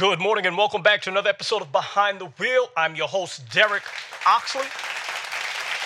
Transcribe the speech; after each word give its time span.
Good 0.00 0.18
morning 0.18 0.46
and 0.46 0.56
welcome 0.56 0.80
back 0.82 1.02
to 1.02 1.10
another 1.10 1.28
episode 1.28 1.60
of 1.60 1.72
Behind 1.72 2.18
the 2.18 2.24
Wheel. 2.24 2.70
I'm 2.74 2.94
your 2.94 3.06
host, 3.06 3.42
Derek 3.52 3.82
Oxley. 4.26 4.62
Woo! 4.62 4.70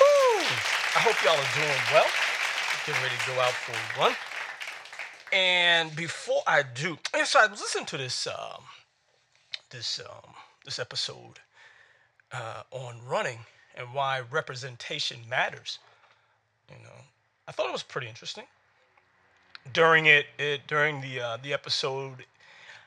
I 0.05 1.01
hope 1.01 1.17
y'all 1.25 1.33
are 1.33 1.55
doing 1.59 1.81
well. 1.93 2.07
Getting 2.87 3.03
ready 3.03 3.17
to 3.19 3.27
go 3.27 3.41
out 3.41 3.51
for 3.51 3.73
a 3.73 4.01
run. 4.01 4.15
And 5.33 5.97
before 5.97 6.43
I 6.47 6.63
do, 6.63 6.97
yes, 7.13 7.35
I 7.35 7.49
was 7.49 7.61
listening 7.61 7.87
to 7.87 7.97
this 7.97 8.29
um, 8.29 8.63
this 9.71 9.99
um, 9.99 10.31
this 10.65 10.79
episode 10.79 11.41
uh, 12.31 12.63
on 12.71 13.01
running 13.09 13.41
and 13.75 13.93
why 13.93 14.23
representation 14.31 15.19
matters. 15.29 15.81
You 16.71 16.81
know, 16.85 17.01
I 17.49 17.51
thought 17.51 17.67
it 17.67 17.73
was 17.73 17.83
pretty 17.83 18.07
interesting. 18.07 18.45
During 19.73 20.07
it, 20.07 20.27
it 20.39 20.69
during 20.69 21.01
the 21.01 21.21
uh, 21.21 21.39
the 21.43 21.53
episode, 21.53 22.27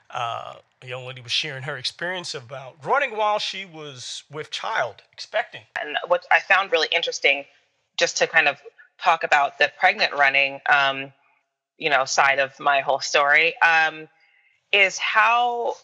uh, 0.09 0.55
a 0.81 0.88
young 0.88 1.05
lady 1.05 1.22
was 1.22 1.31
sharing 1.31 1.63
her 1.63 1.77
experience 1.77 2.33
about 2.33 2.75
running 2.86 3.17
while 3.17 3.39
she 3.39 3.66
was 3.66 4.23
with 4.31 4.52
child, 4.52 4.95
expecting. 5.11 5.61
And 5.80 5.97
what 6.08 6.25
I 6.31 6.39
found 6.39 6.72
really 6.72 6.88
interesting, 6.91 7.45
just 7.97 8.17
to 8.17 8.27
kind 8.27 8.47
of 8.47 8.61
talk 9.02 9.23
about 9.23 9.58
the 9.59 9.72
pregnant 9.80 10.14
running, 10.14 10.59
um, 10.69 11.11
you 11.77 11.89
know, 11.89 12.05
side 12.05 12.39
of 12.39 12.59
my 12.59 12.81
whole 12.81 12.99
story, 12.99 13.53
um, 13.61 14.08
is 14.72 14.97
how 14.97 15.75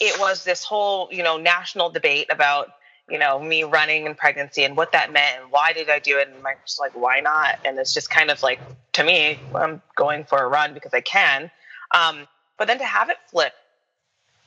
it 0.00 0.18
was 0.20 0.44
this 0.44 0.64
whole, 0.64 1.08
you 1.10 1.22
know, 1.22 1.36
national 1.36 1.90
debate 1.90 2.26
about, 2.30 2.68
you 3.08 3.18
know, 3.18 3.38
me 3.38 3.64
running 3.64 4.06
in 4.06 4.14
pregnancy 4.14 4.64
and 4.64 4.76
what 4.76 4.92
that 4.92 5.12
meant 5.12 5.42
and 5.42 5.50
why 5.50 5.72
did 5.72 5.90
I 5.90 5.98
do 5.98 6.18
it? 6.18 6.28
And 6.28 6.36
I'm 6.46 6.56
just 6.64 6.80
like, 6.80 6.92
why 6.94 7.20
not? 7.20 7.58
And 7.64 7.78
it's 7.78 7.92
just 7.92 8.10
kind 8.10 8.30
of 8.30 8.42
like, 8.42 8.60
to 8.92 9.04
me, 9.04 9.38
I'm 9.54 9.82
going 9.96 10.24
for 10.24 10.38
a 10.38 10.48
run 10.48 10.72
because 10.72 10.94
I 10.94 11.00
can. 11.00 11.50
Um, 11.94 12.26
but 12.58 12.68
then 12.68 12.78
to 12.78 12.84
have 12.84 13.10
it 13.10 13.16
flip 13.28 13.52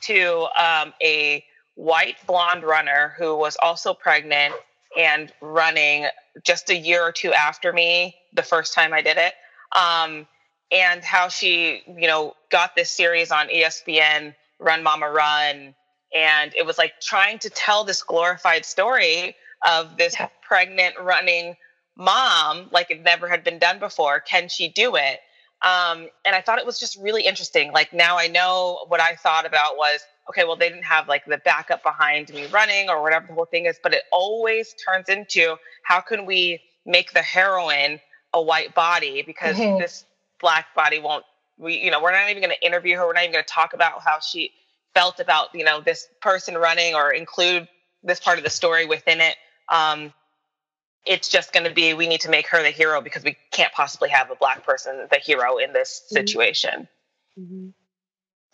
to 0.02 0.46
um, 0.58 0.92
a 1.02 1.44
white 1.74 2.16
blonde 2.26 2.64
runner 2.64 3.14
who 3.18 3.36
was 3.36 3.56
also 3.62 3.94
pregnant 3.94 4.54
and 4.96 5.32
running 5.40 6.06
just 6.42 6.70
a 6.70 6.76
year 6.76 7.02
or 7.02 7.12
two 7.12 7.32
after 7.32 7.72
me 7.72 8.14
the 8.32 8.42
first 8.42 8.72
time 8.74 8.92
I 8.92 9.02
did 9.02 9.16
it. 9.18 9.34
Um, 9.76 10.26
and 10.72 11.04
how 11.04 11.28
she, 11.28 11.82
you 11.86 12.06
know, 12.06 12.34
got 12.50 12.74
this 12.74 12.90
series 12.90 13.30
on 13.30 13.48
ESPN, 13.48 14.34
Run 14.58 14.82
Mama 14.82 15.10
Run. 15.10 15.74
And 16.14 16.54
it 16.54 16.64
was 16.66 16.78
like 16.78 16.94
trying 17.00 17.38
to 17.40 17.50
tell 17.50 17.84
this 17.84 18.02
glorified 18.02 18.64
story 18.64 19.36
of 19.66 19.96
this 19.96 20.16
pregnant 20.42 20.94
running 21.00 21.56
mom, 21.96 22.68
like 22.72 22.90
it 22.90 23.02
never 23.02 23.28
had 23.28 23.44
been 23.44 23.58
done 23.58 23.78
before. 23.78 24.20
Can 24.20 24.48
she 24.48 24.68
do 24.68 24.96
it? 24.96 25.20
Um, 25.62 26.08
and 26.24 26.36
I 26.36 26.42
thought 26.42 26.58
it 26.58 26.66
was 26.66 26.78
just 26.78 26.98
really 27.00 27.22
interesting. 27.22 27.72
Like 27.72 27.92
now 27.92 28.18
I 28.18 28.28
know 28.28 28.84
what 28.88 29.00
I 29.00 29.16
thought 29.16 29.46
about 29.46 29.76
was 29.76 30.00
okay, 30.28 30.44
well, 30.44 30.56
they 30.56 30.68
didn't 30.68 30.84
have 30.84 31.08
like 31.08 31.24
the 31.24 31.38
backup 31.38 31.82
behind 31.82 32.28
me 32.30 32.46
running 32.48 32.90
or 32.90 33.02
whatever 33.02 33.26
the 33.28 33.34
whole 33.34 33.46
thing 33.46 33.66
is, 33.66 33.78
but 33.82 33.94
it 33.94 34.02
always 34.12 34.74
turns 34.84 35.08
into 35.08 35.56
how 35.84 36.00
can 36.00 36.26
we 36.26 36.60
make 36.84 37.12
the 37.12 37.22
heroine 37.22 38.00
a 38.32 38.42
white 38.42 38.74
body 38.74 39.22
because 39.22 39.56
mm-hmm. 39.56 39.78
this 39.78 40.04
black 40.40 40.66
body 40.74 41.00
won't 41.00 41.24
we 41.58 41.78
you 41.78 41.90
know 41.90 42.02
we're 42.02 42.12
not 42.12 42.28
even 42.30 42.42
going 42.42 42.54
to 42.54 42.66
interview 42.66 42.96
her 42.96 43.06
we're 43.06 43.14
not 43.14 43.22
even 43.22 43.32
going 43.32 43.44
to 43.44 43.52
talk 43.52 43.72
about 43.72 44.02
how 44.02 44.18
she 44.20 44.50
felt 44.94 45.20
about 45.20 45.48
you 45.54 45.64
know 45.64 45.80
this 45.80 46.06
person 46.20 46.54
running 46.56 46.94
or 46.94 47.12
include 47.12 47.66
this 48.02 48.20
part 48.20 48.38
of 48.38 48.44
the 48.44 48.50
story 48.50 48.84
within 48.84 49.20
it 49.20 49.36
um, 49.72 50.12
it's 51.06 51.28
just 51.28 51.52
going 51.52 51.64
to 51.64 51.72
be 51.72 51.94
we 51.94 52.08
need 52.08 52.20
to 52.20 52.30
make 52.30 52.48
her 52.48 52.62
the 52.62 52.70
hero 52.70 53.00
because 53.00 53.22
we 53.22 53.36
can't 53.50 53.72
possibly 53.72 54.10
have 54.10 54.30
a 54.30 54.34
black 54.34 54.66
person 54.66 55.06
the 55.10 55.18
hero 55.18 55.56
in 55.58 55.72
this 55.72 56.02
mm-hmm. 56.04 56.16
situation 56.16 56.88
mm-hmm. 57.38 57.68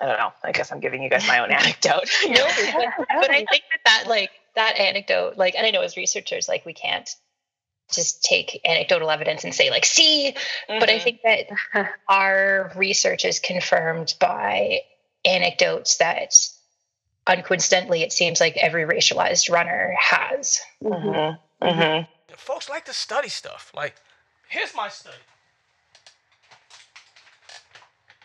i 0.00 0.06
don't 0.06 0.18
know 0.18 0.32
i 0.44 0.52
guess 0.52 0.70
i'm 0.70 0.80
giving 0.80 1.02
you 1.02 1.10
guys 1.10 1.26
my 1.26 1.40
own 1.40 1.50
anecdote 1.50 2.08
no, 2.26 2.34
but, 2.76 3.06
but 3.08 3.30
i 3.30 3.44
think 3.50 3.64
that 3.72 3.80
that 3.84 4.04
like 4.08 4.30
that 4.54 4.78
anecdote 4.78 5.36
like 5.36 5.54
and 5.56 5.66
i 5.66 5.70
know 5.70 5.80
as 5.80 5.96
researchers 5.96 6.48
like 6.48 6.64
we 6.66 6.72
can't 6.72 7.08
just 7.92 8.22
take 8.22 8.60
anecdotal 8.64 9.10
evidence 9.10 9.44
and 9.44 9.54
say 9.54 9.70
like 9.70 9.84
see 9.84 10.32
mm-hmm. 10.32 10.78
but 10.78 10.88
i 10.88 10.94
mm-hmm. 10.94 11.04
think 11.04 11.20
that 11.24 11.46
our 12.08 12.72
research 12.76 13.24
is 13.24 13.38
confirmed 13.38 14.14
by 14.20 14.80
anecdotes 15.24 15.98
that 15.98 16.34
uncoincidentally 17.26 18.02
it 18.02 18.12
seems 18.12 18.40
like 18.40 18.56
every 18.56 18.84
racialized 18.84 19.50
runner 19.50 19.94
has 19.98 20.60
mm-hmm. 20.82 21.64
Mm-hmm. 21.64 22.04
Folks 22.36 22.68
like 22.68 22.84
to 22.84 22.92
study 22.92 23.28
stuff 23.28 23.72
like 23.74 23.94
here's 24.48 24.74
my 24.74 24.88
study 24.88 25.16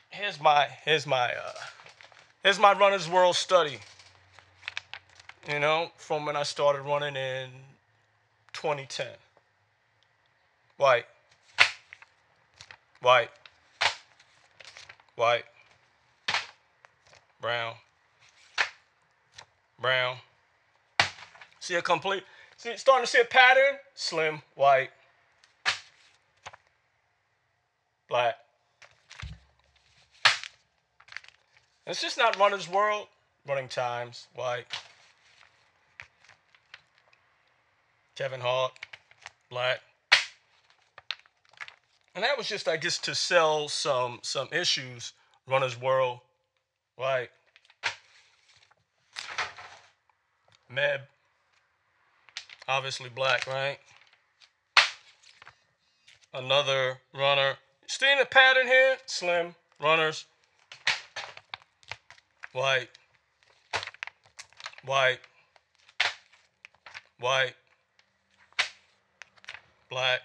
here's 0.09 0.39
my 0.39 0.67
here's 0.83 1.05
my 1.05 1.27
uh 1.33 1.53
here's 2.43 2.59
my 2.59 2.73
runner's 2.73 3.09
world 3.09 3.35
study 3.35 3.79
you 5.49 5.59
know 5.59 5.91
from 5.97 6.25
when 6.25 6.35
i 6.35 6.43
started 6.43 6.81
running 6.81 7.15
in 7.15 7.49
2010 8.53 9.07
White. 10.77 11.05
White. 13.01 13.31
White. 15.15 15.45
Brown. 17.41 17.73
Brown. 19.81 20.17
See 21.59 21.73
a 21.73 21.81
complete, 21.81 22.23
see, 22.57 22.75
starting 22.77 23.05
to 23.05 23.11
see 23.11 23.21
a 23.21 23.25
pattern? 23.25 23.77
Slim, 23.95 24.41
white, 24.55 24.89
black. 28.09 28.35
It's 31.85 32.01
just 32.01 32.17
not 32.17 32.37
runner's 32.37 32.67
world. 32.67 33.07
Running 33.47 33.69
times, 33.69 34.27
white. 34.35 34.65
Kevin 38.15 38.41
Hart, 38.41 38.73
black. 39.49 39.79
And 42.13 42.23
that 42.23 42.35
was 42.37 42.47
just, 42.47 42.67
I 42.67 42.77
guess, 42.77 42.97
to 42.99 43.13
sell 43.13 43.69
some 43.69 44.19
some 44.23 44.49
issues. 44.51 45.13
Runner's 45.47 45.79
World, 45.79 46.19
white. 46.95 47.29
Meb, 50.69 51.01
obviously 52.67 53.09
black, 53.09 53.47
right? 53.47 53.77
Another 56.33 56.99
runner. 57.13 57.55
Seeing 57.87 58.19
the 58.19 58.25
pattern 58.25 58.67
here? 58.67 58.97
Slim 59.05 59.55
runners, 59.79 60.25
white, 62.53 62.89
white, 64.85 65.19
white, 67.19 67.53
black. 69.89 70.21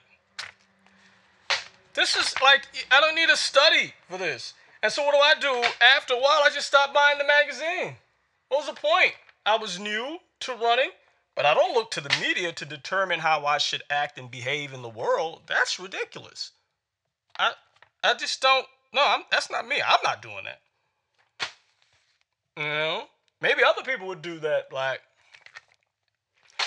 This 1.95 2.17
is 2.17 2.35
like 2.43 2.63
I 2.91 3.01
don't 3.01 3.15
need 3.15 3.31
a 3.31 3.37
study 3.37 3.93
for 4.09 4.19
this. 4.19 4.55
And 4.83 4.91
so 4.91 5.05
what 5.05 5.13
do 5.13 5.19
I 5.19 5.35
do? 5.41 5.69
After 5.97 6.15
a 6.15 6.19
while, 6.19 6.41
I 6.45 6.51
just 6.53 6.67
stop 6.67 6.93
buying 6.93 7.19
the 7.19 7.25
magazine. 7.25 7.97
What 8.49 8.67
was 8.67 8.67
the 8.67 8.81
point? 8.81 9.13
I 9.47 9.57
was 9.57 9.79
new 9.79 10.19
to 10.41 10.55
running, 10.55 10.91
but 11.35 11.47
I 11.47 11.55
don't 11.55 11.75
look 11.75 11.91
to 11.93 12.01
the 12.01 12.15
media 12.21 12.53
to 12.53 12.65
determine 12.65 13.21
how 13.21 13.47
I 13.47 13.59
should 13.59 13.83
act 13.91 14.19
and 14.19 14.31
behave 14.31 14.73
in 14.73 14.83
the 14.83 14.89
world. 14.89 15.43
That's 15.47 15.79
ridiculous. 15.81 16.53
I 17.39 17.53
I 18.05 18.15
just 18.15 18.41
don't. 18.43 18.67
No, 18.93 19.03
I'm, 19.05 19.23
that's 19.31 19.51
not 19.51 19.67
me. 19.67 19.77
I'm 19.87 20.01
not 20.05 20.21
doing 20.23 20.45
that. 20.45 20.61
You 22.57 22.65
know, 22.65 23.05
maybe 23.41 23.63
other 23.65 23.83
people 23.83 24.07
would 24.09 24.23
do 24.23 24.39
that. 24.41 24.73
Like, 24.73 25.01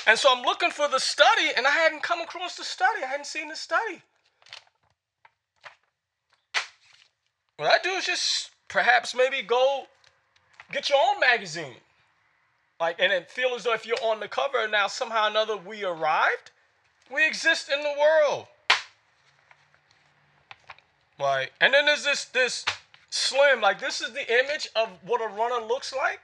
And 0.07 0.17
so 0.17 0.29
I'm 0.35 0.43
looking 0.43 0.71
for 0.71 0.87
the 0.87 0.99
study, 0.99 1.51
and 1.55 1.67
I 1.67 1.71
hadn't 1.71 2.01
come 2.03 2.21
across 2.21 2.55
the 2.57 2.63
study. 2.63 3.03
I 3.03 3.07
hadn't 3.07 3.27
seen 3.27 3.49
the 3.49 3.55
study. 3.55 4.01
What 7.57 7.71
I 7.71 7.77
do 7.83 7.91
is 7.91 8.05
just 8.05 8.51
perhaps 8.67 9.15
maybe 9.15 9.41
go 9.41 9.85
get 10.71 10.89
your 10.89 10.99
own 11.09 11.19
magazine. 11.19 11.75
Like, 12.79 12.97
and 12.99 13.11
then 13.11 13.23
feel 13.29 13.55
as 13.55 13.63
though 13.63 13.73
if 13.73 13.85
you're 13.85 14.03
on 14.03 14.19
the 14.19 14.27
cover 14.27 14.59
and 14.59 14.71
now, 14.71 14.87
somehow 14.87 15.27
another 15.27 15.55
we 15.55 15.83
arrived. 15.83 16.51
We 17.11 17.25
exist 17.25 17.69
in 17.69 17.81
the 17.81 17.93
world. 17.99 18.47
Like, 21.19 21.53
and 21.61 21.73
then 21.73 21.85
there's 21.85 22.03
this 22.03 22.25
this 22.25 22.65
slim, 23.09 23.61
like 23.61 23.79
this 23.79 24.01
is 24.01 24.11
the 24.11 24.39
image 24.39 24.67
of 24.75 24.89
what 25.05 25.21
a 25.21 25.33
runner 25.33 25.65
looks 25.65 25.93
like. 25.93 26.19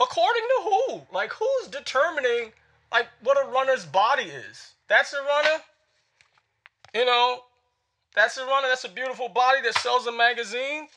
According 0.00 0.42
to 0.42 0.62
who? 0.62 1.02
Like 1.12 1.32
who's 1.32 1.68
determining 1.68 2.52
like 2.90 3.06
what 3.22 3.36
a 3.36 3.48
runner's 3.48 3.84
body 3.84 4.24
is? 4.24 4.72
That's 4.88 5.12
a 5.12 5.22
runner. 5.22 5.62
You 6.94 7.04
know, 7.04 7.40
that's 8.14 8.36
a 8.38 8.46
runner. 8.46 8.68
That's 8.68 8.84
a 8.84 8.88
beautiful 8.88 9.28
body 9.28 9.60
that 9.62 9.78
sells 9.78 10.06
a 10.06 10.12
magazine. 10.12 10.88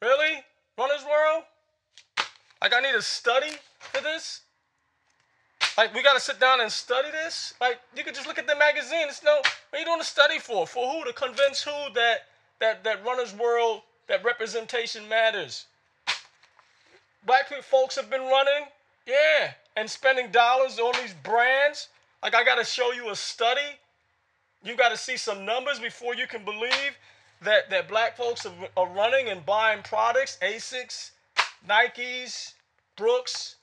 Really? 0.00 0.44
Runner's 0.78 1.04
World? 1.04 1.44
Like 2.62 2.72
I 2.74 2.80
need 2.80 2.94
a 2.94 3.02
study 3.02 3.50
for 3.80 4.00
this? 4.00 4.42
Like 5.76 5.92
we 5.94 6.02
gotta 6.02 6.20
sit 6.20 6.38
down 6.38 6.60
and 6.60 6.70
study 6.70 7.08
this? 7.10 7.54
Like 7.60 7.80
you 7.96 8.04
could 8.04 8.14
just 8.14 8.28
look 8.28 8.38
at 8.38 8.46
the 8.46 8.54
magazine. 8.54 9.06
It's 9.08 9.24
no 9.24 9.36
what 9.38 9.46
are 9.74 9.78
you 9.80 9.84
doing 9.84 10.00
a 10.00 10.04
study 10.04 10.38
for? 10.38 10.64
For 10.66 10.92
who? 10.92 11.04
To 11.04 11.12
convince 11.12 11.64
who 11.64 11.72
that 11.94 12.28
that 12.60 12.84
that 12.84 13.04
runner's 13.04 13.34
world, 13.34 13.82
that 14.06 14.24
representation 14.24 15.08
matters. 15.08 15.66
Black 17.26 17.48
folks 17.64 17.96
have 17.96 18.10
been 18.10 18.22
running, 18.22 18.66
yeah, 19.06 19.52
and 19.76 19.90
spending 19.90 20.30
dollars 20.30 20.78
on 20.78 20.92
these 21.00 21.14
brands. 21.24 21.88
Like 22.22 22.36
I 22.36 22.44
gotta 22.44 22.64
show 22.64 22.92
you 22.92 23.10
a 23.10 23.16
study. 23.16 23.78
You 24.64 24.76
gotta 24.76 24.96
see 24.96 25.16
some 25.16 25.44
numbers 25.44 25.80
before 25.80 26.14
you 26.14 26.28
can 26.28 26.44
believe 26.44 26.96
that, 27.42 27.70
that 27.70 27.88
black 27.88 28.16
folks 28.16 28.46
are, 28.46 28.52
are 28.76 28.86
running 28.88 29.28
and 29.28 29.44
buying 29.44 29.82
products, 29.82 30.38
Asics, 30.40 31.10
Nikes, 31.68 32.54
Brooks, 32.96 33.56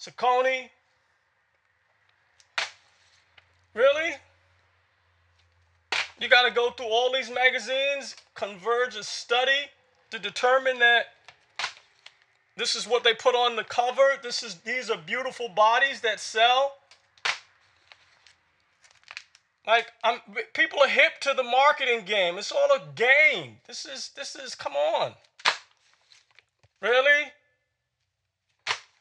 Saucony. 0.00 0.70
Really? 3.74 4.14
You 6.18 6.28
got 6.28 6.48
to 6.48 6.54
go 6.54 6.70
through 6.70 6.86
all 6.86 7.12
these 7.12 7.30
magazines, 7.30 8.16
converge 8.34 8.96
a 8.96 9.04
study 9.04 9.70
to 10.10 10.18
determine 10.18 10.78
that 10.78 11.06
this 12.56 12.74
is 12.74 12.86
what 12.86 13.04
they 13.04 13.12
put 13.12 13.34
on 13.34 13.56
the 13.56 13.64
cover. 13.64 14.18
This 14.22 14.42
is 14.42 14.54
these 14.56 14.90
are 14.90 14.96
beautiful 14.96 15.48
bodies 15.48 16.00
that 16.00 16.20
sell. 16.20 16.78
Like 19.66 19.88
I'm, 20.02 20.20
people 20.54 20.80
are 20.80 20.88
hip 20.88 21.20
to 21.20 21.34
the 21.36 21.42
marketing 21.42 22.06
game. 22.06 22.38
It's 22.38 22.52
all 22.52 22.68
a 22.74 22.82
game. 22.94 23.58
This 23.66 23.84
is 23.84 24.10
this 24.16 24.34
is 24.36 24.54
come 24.54 24.72
on. 24.74 25.12
Really? 26.80 27.32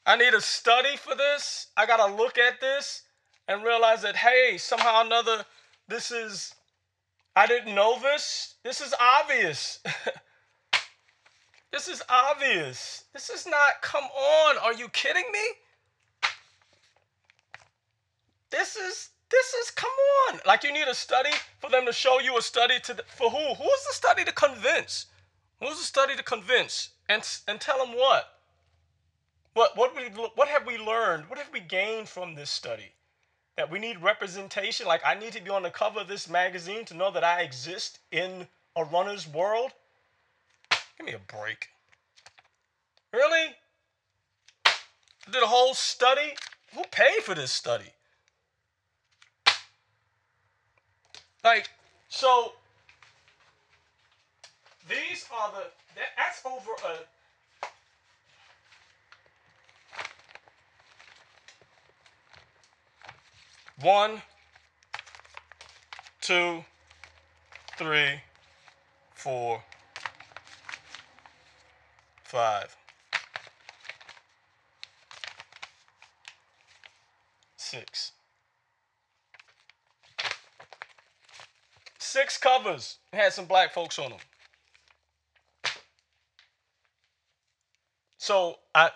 I 0.06 0.16
need 0.16 0.34
a 0.34 0.42
study 0.42 0.98
for 0.98 1.16
this. 1.16 1.68
I 1.76 1.86
gotta 1.86 2.14
look 2.14 2.38
at 2.38 2.62
this 2.62 3.04
and 3.48 3.64
realize 3.64 4.02
that 4.04 4.16
hey, 4.16 4.58
somehow 4.58 5.02
or 5.02 5.06
another, 5.06 5.46
this 5.88 6.12
is 6.12 6.54
I 7.36 7.48
didn't 7.48 7.76
know 7.76 8.00
this. 8.00 8.56
This 8.64 8.80
is 8.80 8.94
obvious. 9.00 9.80
this 11.72 11.88
is 11.88 12.02
obvious. 12.08 13.04
This 13.14 13.30
is 13.30 13.46
not 13.46 13.82
come 13.82 14.04
on. 14.04 14.58
Are 14.60 14.74
you 14.74 14.88
kidding 14.90 15.26
me? 15.34 16.30
This 18.52 18.76
is 18.76 19.10
this 19.30 19.54
is 19.54 19.72
come 19.72 19.92
on. 20.30 20.40
Like 20.46 20.64
you 20.64 20.72
need 20.72 20.88
a 20.88 20.96
study 20.96 21.32
for 21.60 21.70
them 21.70 21.86
to 21.88 21.92
show 21.92 22.20
you 22.20 22.38
a 22.38 22.42
study 22.42 22.80
to 22.84 22.94
the, 22.94 23.04
for 23.04 23.30
who? 23.30 23.54
Who's 23.56 23.86
the 23.88 23.94
study 23.94 24.24
to 24.24 24.32
convince? 24.32 25.08
Who's 25.60 25.78
the 25.78 25.84
study 25.84 26.16
to 26.16 26.24
convince? 26.24 26.90
And 27.08 27.28
and 27.48 27.62
tell 27.62 27.86
them 27.86 27.96
what? 27.96 28.40
What 29.54 29.78
what 29.78 29.96
we 29.96 30.04
what 30.36 30.48
have 30.48 30.66
we 30.66 30.78
learned? 30.78 31.30
What 31.30 31.40
have 31.40 31.52
we 31.54 31.60
gained 31.60 32.10
from 32.10 32.36
this 32.36 32.50
study? 32.50 32.92
That 33.58 33.72
we 33.72 33.80
need 33.80 34.02
representation. 34.02 34.88
Like 34.88 35.02
I 35.06 35.16
need 35.16 35.34
to 35.34 35.42
be 35.42 35.50
on 35.50 35.64
the 35.64 35.70
cover 35.70 36.02
of 36.02 36.08
this 36.08 36.30
magazine 36.30 36.84
to 36.86 36.94
know 36.94 37.12
that 37.12 37.24
I 37.24 37.42
exist 37.42 38.00
in 38.12 38.48
a 38.76 38.84
runner's 38.84 39.28
world. 39.28 39.72
Give 40.98 41.06
me 41.06 41.14
a 41.14 41.20
break. 41.20 41.70
Really? 43.14 43.56
I 44.66 45.32
did 45.32 45.44
a 45.44 45.48
whole 45.48 45.74
study. 45.74 46.36
Who 46.74 46.84
paid 46.92 47.22
for 47.24 47.34
this 47.34 47.52
study? 47.52 47.94
Like, 51.44 51.70
so 52.10 52.54
these 54.90 55.26
are 55.32 55.52
the 55.52 55.68
that's 55.96 56.42
over 56.46 56.72
a 56.88 56.98
one, 63.82 64.22
two, 66.22 66.64
three, 67.78 68.22
four, 69.14 69.64
five, 72.24 72.76
six. 77.58 78.12
Six 82.00 82.38
covers. 82.38 82.98
Had 83.12 83.34
some 83.34 83.46
black 83.46 83.74
folks 83.74 84.00
on 84.00 84.12
them. 84.12 84.20
So 88.26 88.56
I 88.74 88.90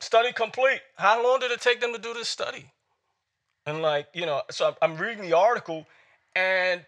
study 0.00 0.34
complete. 0.34 0.82
How 0.96 1.24
long 1.24 1.40
did 1.40 1.50
it 1.50 1.62
take 1.62 1.80
them 1.80 1.94
to 1.94 1.98
do 1.98 2.12
this 2.12 2.28
study? 2.28 2.66
And 3.64 3.80
like, 3.80 4.08
you 4.12 4.26
know, 4.26 4.42
so 4.50 4.76
I'm 4.82 4.98
reading 4.98 5.22
the 5.22 5.34
article 5.34 5.86
and 6.34 6.84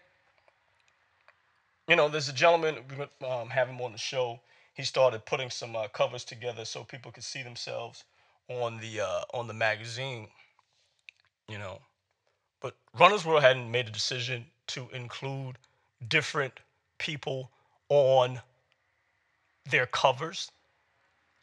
you 1.87 1.95
know, 1.95 2.07
there's 2.07 2.29
a 2.29 2.33
gentleman 2.33 2.75
we 2.95 3.27
um, 3.27 3.49
have 3.49 3.67
him 3.67 3.81
on 3.81 3.91
the 3.91 3.97
show. 3.97 4.39
He 4.75 4.83
started 4.83 5.25
putting 5.25 5.49
some 5.49 5.75
uh, 5.75 5.87
covers 5.87 6.23
together 6.23 6.63
so 6.63 6.83
people 6.83 7.11
could 7.11 7.23
see 7.23 7.41
themselves 7.41 8.03
on 8.49 8.79
the 8.81 9.01
uh, 9.01 9.21
on 9.33 9.47
the 9.47 9.55
magazine. 9.55 10.27
You 11.47 11.57
know, 11.57 11.79
but 12.61 12.75
Runners 12.99 13.25
World 13.25 13.41
hadn't 13.41 13.71
made 13.71 13.87
a 13.87 13.91
decision 13.91 14.45
to 14.67 14.87
include 14.93 15.57
different 16.07 16.53
people 16.99 17.49
on 17.89 18.41
their 19.71 19.87
covers. 19.87 20.51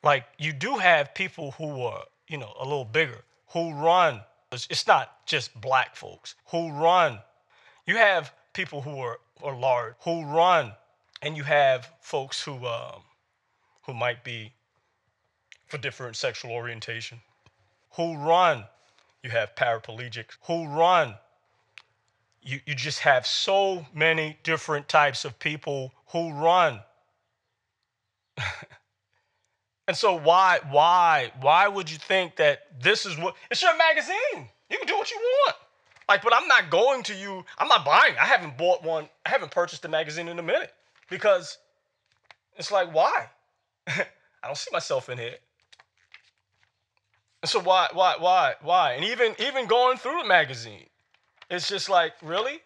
Like 0.07 0.25
you 0.39 0.53
do 0.53 0.77
have 0.77 1.15
people 1.15 1.51
who 1.53 1.83
are, 1.83 2.05
you 2.29 2.39
know, 2.39 2.53
a 2.61 2.65
little 2.65 2.85
bigger, 2.85 3.25
who 3.49 3.75
run. 3.75 4.21
It's 4.53 4.87
not 4.87 5.27
just 5.27 5.61
black 5.61 5.97
folks 5.97 6.37
who 6.47 6.71
run. 6.71 7.19
You 7.87 7.97
have 7.97 8.33
people 8.53 8.81
who 8.83 8.99
are, 9.01 9.19
are 9.43 9.59
large, 9.59 9.95
who 10.01 10.25
run, 10.25 10.73
and 11.23 11.37
you 11.37 11.43
have 11.43 11.91
folks 12.01 12.43
who 12.43 12.65
um, 12.67 13.03
who 13.85 13.95
might 13.95 14.23
be 14.23 14.53
for 15.67 15.79
different 15.79 16.17
sexual 16.17 16.53
orientation, 16.53 17.21
who 17.97 18.17
run. 18.17 18.65
You 19.25 19.31
have 19.31 19.57
paraplegics 19.57 20.37
who 20.47 20.67
run 20.69 21.17
you, 22.47 22.61
you 22.65 22.75
just 22.77 23.01
have 23.01 23.27
so 23.27 23.87
many 23.93 24.39
different 24.45 24.89
types 24.89 25.25
of 25.25 25.39
people 25.41 25.93
who 26.13 26.33
run. 26.33 26.81
and 29.89 29.97
so 29.97 30.19
why 30.19 30.59
why 30.71 31.33
why 31.41 31.69
would 31.69 31.91
you 31.91 31.99
think 31.99 32.37
that 32.37 32.67
this 32.81 33.07
is 33.07 33.17
what 33.19 33.35
it's 33.51 33.63
your 33.63 33.77
magazine. 33.77 34.49
You 34.69 34.79
can 34.79 34.87
do 34.87 34.97
what 34.97 35.11
you 35.11 35.17
want. 35.17 35.57
Like, 36.09 36.23
but 36.23 36.35
I'm 36.35 36.47
not 36.47 36.71
going 36.71 37.03
to 37.05 37.15
you, 37.15 37.45
I'm 37.59 37.69
not 37.69 37.85
buying. 37.85 38.15
I 38.21 38.25
haven't 38.25 38.57
bought 38.57 38.83
one, 38.83 39.09
I 39.25 39.31
haven't 39.31 39.51
purchased 39.51 39.85
a 39.85 39.89
magazine 39.89 40.29
in 40.29 40.39
a 40.39 40.43
minute. 40.43 40.73
Because 41.11 41.59
it's 42.57 42.71
like, 42.71 42.93
why? 42.93 43.27
I 43.89 44.05
don't 44.45 44.57
see 44.57 44.71
myself 44.73 45.09
in 45.09 45.19
here. 45.19 45.37
And 47.43 47.51
so 47.51 47.61
why, 47.61 47.89
why, 47.93 48.17
why, 48.19 48.55
why? 48.63 48.93
And 48.95 49.05
even 49.05 49.35
even 49.39 49.67
going 49.67 49.99
through 49.99 50.23
the 50.23 50.29
magazine, 50.29 50.87
it's 51.51 51.69
just 51.69 51.89
like, 51.89 52.15
really? 52.23 52.61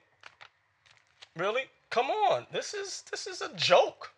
Really? 1.37 1.65
Come 1.91 2.07
on. 2.07 2.47
This 2.53 2.73
is 2.73 3.03
this 3.11 3.27
is 3.27 3.43
a 3.43 3.55
joke. 3.57 4.13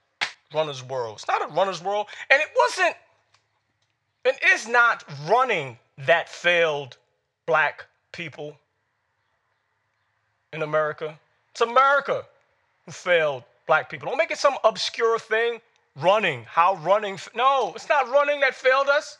Runner's 0.54 0.82
World. 0.82 1.18
It's 1.18 1.28
not 1.28 1.48
a 1.48 1.52
runner's 1.54 1.82
world. 1.82 2.06
And 2.30 2.40
it 2.40 2.48
wasn't, 2.56 2.96
and 4.24 4.36
it's 4.42 4.68
not 4.68 5.04
running 5.28 5.78
that 6.06 6.28
failed 6.28 6.96
black 7.46 7.86
people 8.12 8.56
in 10.52 10.62
America. 10.62 11.18
It's 11.50 11.60
America 11.60 12.24
who 12.86 12.92
failed 12.92 13.44
black 13.66 13.90
people. 13.90 14.08
Don't 14.08 14.18
make 14.18 14.30
it 14.30 14.38
some 14.38 14.56
obscure 14.64 15.18
thing. 15.18 15.60
Running. 15.96 16.44
How 16.44 16.76
running? 16.76 17.18
No, 17.34 17.72
it's 17.74 17.88
not 17.88 18.08
running 18.08 18.40
that 18.40 18.54
failed 18.54 18.88
us. 18.88 19.18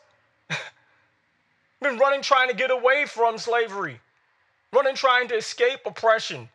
Been 1.80 1.98
running 1.98 2.22
trying 2.22 2.48
to 2.48 2.54
get 2.54 2.70
away 2.70 3.04
from 3.06 3.36
slavery, 3.36 4.00
running 4.72 4.94
trying 4.94 5.28
to 5.28 5.34
escape 5.34 5.80
oppression, 5.84 6.48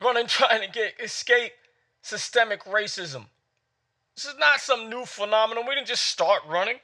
running 0.00 0.26
trying 0.26 0.62
to 0.62 0.68
get 0.68 0.94
escape 1.00 1.52
systemic 2.02 2.64
racism. 2.64 3.26
This 4.16 4.24
is 4.26 4.38
not 4.38 4.60
some 4.60 4.90
new 4.90 5.04
phenomenon. 5.04 5.64
We 5.66 5.74
didn't 5.74 5.86
just 5.86 6.06
start 6.06 6.42
running. 6.48 6.76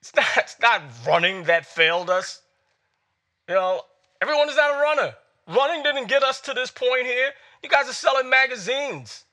It's 0.00 0.14
not, 0.14 0.26
it's 0.36 0.56
not 0.60 0.82
running 1.06 1.44
that 1.44 1.66
failed 1.66 2.10
us. 2.10 2.40
You 3.48 3.54
know, 3.54 3.82
everyone 4.22 4.48
is 4.48 4.56
not 4.56 4.76
a 4.76 4.80
runner. 4.80 5.14
Running 5.48 5.82
didn't 5.82 6.08
get 6.08 6.22
us 6.22 6.40
to 6.42 6.54
this 6.54 6.70
point 6.70 7.04
here. 7.04 7.30
You 7.62 7.68
guys 7.68 7.88
are 7.88 7.92
selling 7.92 8.30
magazines. 8.30 9.24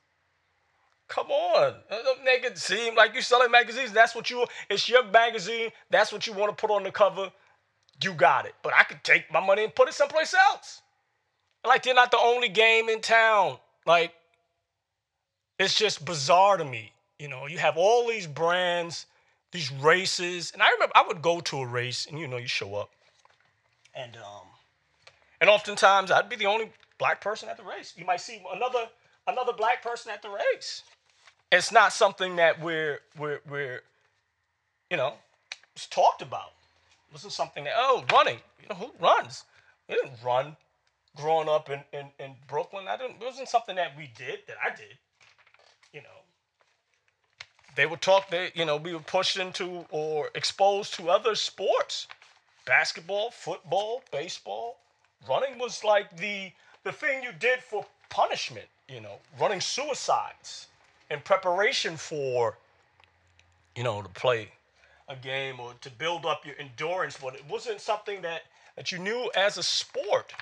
Come 1.08 1.30
on. 1.30 1.74
Don't 1.90 2.24
make 2.24 2.44
it 2.44 2.58
seem 2.58 2.94
like 2.94 3.14
you're 3.14 3.22
selling 3.22 3.50
magazines. 3.50 3.92
That's 3.92 4.14
what 4.14 4.28
you, 4.28 4.44
it's 4.68 4.88
your 4.88 5.04
magazine. 5.04 5.70
That's 5.90 6.12
what 6.12 6.26
you 6.26 6.34
want 6.34 6.56
to 6.56 6.60
put 6.60 6.70
on 6.70 6.82
the 6.82 6.90
cover. 6.90 7.32
You 8.02 8.12
got 8.12 8.44
it. 8.44 8.54
But 8.62 8.74
I 8.76 8.82
could 8.82 9.02
take 9.02 9.32
my 9.32 9.44
money 9.44 9.64
and 9.64 9.74
put 9.74 9.88
it 9.88 9.94
someplace 9.94 10.34
else. 10.34 10.82
Like, 11.66 11.82
they're 11.82 11.94
not 11.94 12.10
the 12.10 12.18
only 12.18 12.48
game 12.48 12.88
in 12.88 13.00
town. 13.00 13.58
Like, 13.86 14.12
it's 15.58 15.74
just 15.74 16.04
bizarre 16.04 16.56
to 16.56 16.64
me. 16.64 16.92
You 17.18 17.28
know, 17.28 17.46
you 17.46 17.58
have 17.58 17.76
all 17.76 18.06
these 18.08 18.26
brands, 18.26 19.06
these 19.52 19.72
races. 19.72 20.52
And 20.52 20.62
I 20.62 20.70
remember 20.70 20.92
I 20.94 21.04
would 21.06 21.20
go 21.20 21.40
to 21.40 21.58
a 21.58 21.66
race 21.66 22.06
and, 22.06 22.18
you 22.18 22.28
know, 22.28 22.36
you 22.36 22.46
show 22.46 22.74
up. 22.76 22.90
And, 23.94 24.16
um, 24.16 24.46
and 25.40 25.50
oftentimes 25.50 26.10
I'd 26.10 26.28
be 26.28 26.36
the 26.36 26.46
only 26.46 26.70
black 26.98 27.20
person 27.20 27.48
at 27.48 27.56
the 27.56 27.62
race. 27.62 27.94
You 27.96 28.04
might 28.04 28.20
see 28.20 28.42
another 28.52 28.88
another 29.26 29.52
black 29.52 29.82
person 29.82 30.12
at 30.12 30.22
the 30.22 30.28
race. 30.28 30.82
It's 31.50 31.72
not 31.72 31.92
something 31.92 32.36
that 32.36 32.60
we're 32.60 33.00
we're 33.18 33.40
we're 33.48 33.82
you 34.90 34.96
know 34.96 35.14
it's 35.74 35.86
talked 35.86 36.22
about. 36.22 36.52
This 37.12 37.24
is 37.24 37.34
something 37.34 37.64
that 37.64 37.74
oh 37.76 38.04
running. 38.12 38.38
You 38.60 38.68
know 38.68 38.74
who 38.74 38.92
runs? 39.00 39.44
We 39.88 39.94
didn't 39.94 40.18
run 40.24 40.56
growing 41.20 41.48
up 41.48 41.70
in, 41.70 41.80
in, 41.92 42.06
in 42.18 42.34
Brooklyn. 42.48 42.86
I 42.88 42.96
didn't 42.96 43.16
it 43.20 43.24
wasn't 43.24 43.48
something 43.48 43.76
that 43.76 43.96
we 43.96 44.10
did, 44.16 44.40
that 44.46 44.56
I 44.64 44.70
did. 44.70 44.96
You 45.92 46.00
know. 46.02 46.18
They 47.76 47.86
would 47.86 48.00
talk, 48.00 48.30
they, 48.30 48.50
you 48.54 48.64
know, 48.64 48.76
we 48.76 48.92
were 48.92 49.00
pushed 49.00 49.36
into 49.36 49.84
or 49.90 50.30
exposed 50.34 50.94
to 50.94 51.10
other 51.10 51.34
sports. 51.34 52.08
Basketball, 52.66 53.30
football, 53.30 54.02
baseball. 54.12 54.78
Running 55.28 55.58
was 55.58 55.84
like 55.84 56.16
the 56.16 56.52
the 56.84 56.92
thing 56.92 57.22
you 57.22 57.30
did 57.38 57.60
for 57.60 57.84
punishment, 58.08 58.66
you 58.88 59.00
know, 59.00 59.16
running 59.38 59.60
suicides 59.60 60.68
in 61.10 61.20
preparation 61.20 61.96
for, 61.96 62.56
you 63.76 63.82
know, 63.82 64.02
to 64.02 64.08
play 64.10 64.48
a 65.08 65.16
game 65.16 65.58
or 65.60 65.72
to 65.80 65.90
build 65.90 66.26
up 66.26 66.44
your 66.44 66.54
endurance, 66.58 67.18
but 67.20 67.34
it 67.34 67.44
wasn't 67.48 67.80
something 67.80 68.22
that, 68.22 68.42
that 68.76 68.92
you 68.92 68.98
knew 68.98 69.30
as 69.36 69.58
a 69.58 69.62
sport. 69.62 70.32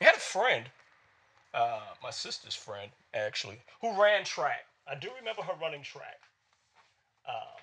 I 0.00 0.04
had 0.04 0.14
a 0.16 0.18
friend, 0.18 0.64
uh, 1.52 1.80
my 2.02 2.10
sister's 2.10 2.54
friend, 2.54 2.90
actually, 3.14 3.58
who 3.80 4.00
ran 4.00 4.24
track. 4.24 4.66
I 4.88 4.94
do 4.94 5.08
remember 5.18 5.42
her 5.42 5.54
running 5.60 5.82
track. 5.82 6.20
Um, 7.28 7.60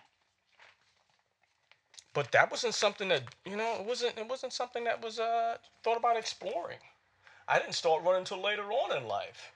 but 2.14 2.32
that 2.32 2.50
wasn't 2.50 2.74
something 2.74 3.10
that 3.10 3.24
you 3.46 3.56
know 3.56 3.76
it 3.80 3.86
wasn't 3.86 4.18
it 4.18 4.28
wasn't 4.28 4.54
something 4.54 4.84
that 4.86 5.04
was 5.04 5.20
uh, 5.20 5.58
thought 5.84 5.98
about 5.98 6.18
exploring. 6.18 6.80
I 7.48 7.60
didn't 7.60 7.76
start 7.76 8.04
running 8.04 8.20
until 8.20 8.42
later 8.42 8.64
on 8.64 8.96
in 8.98 9.08
life. 9.08 9.52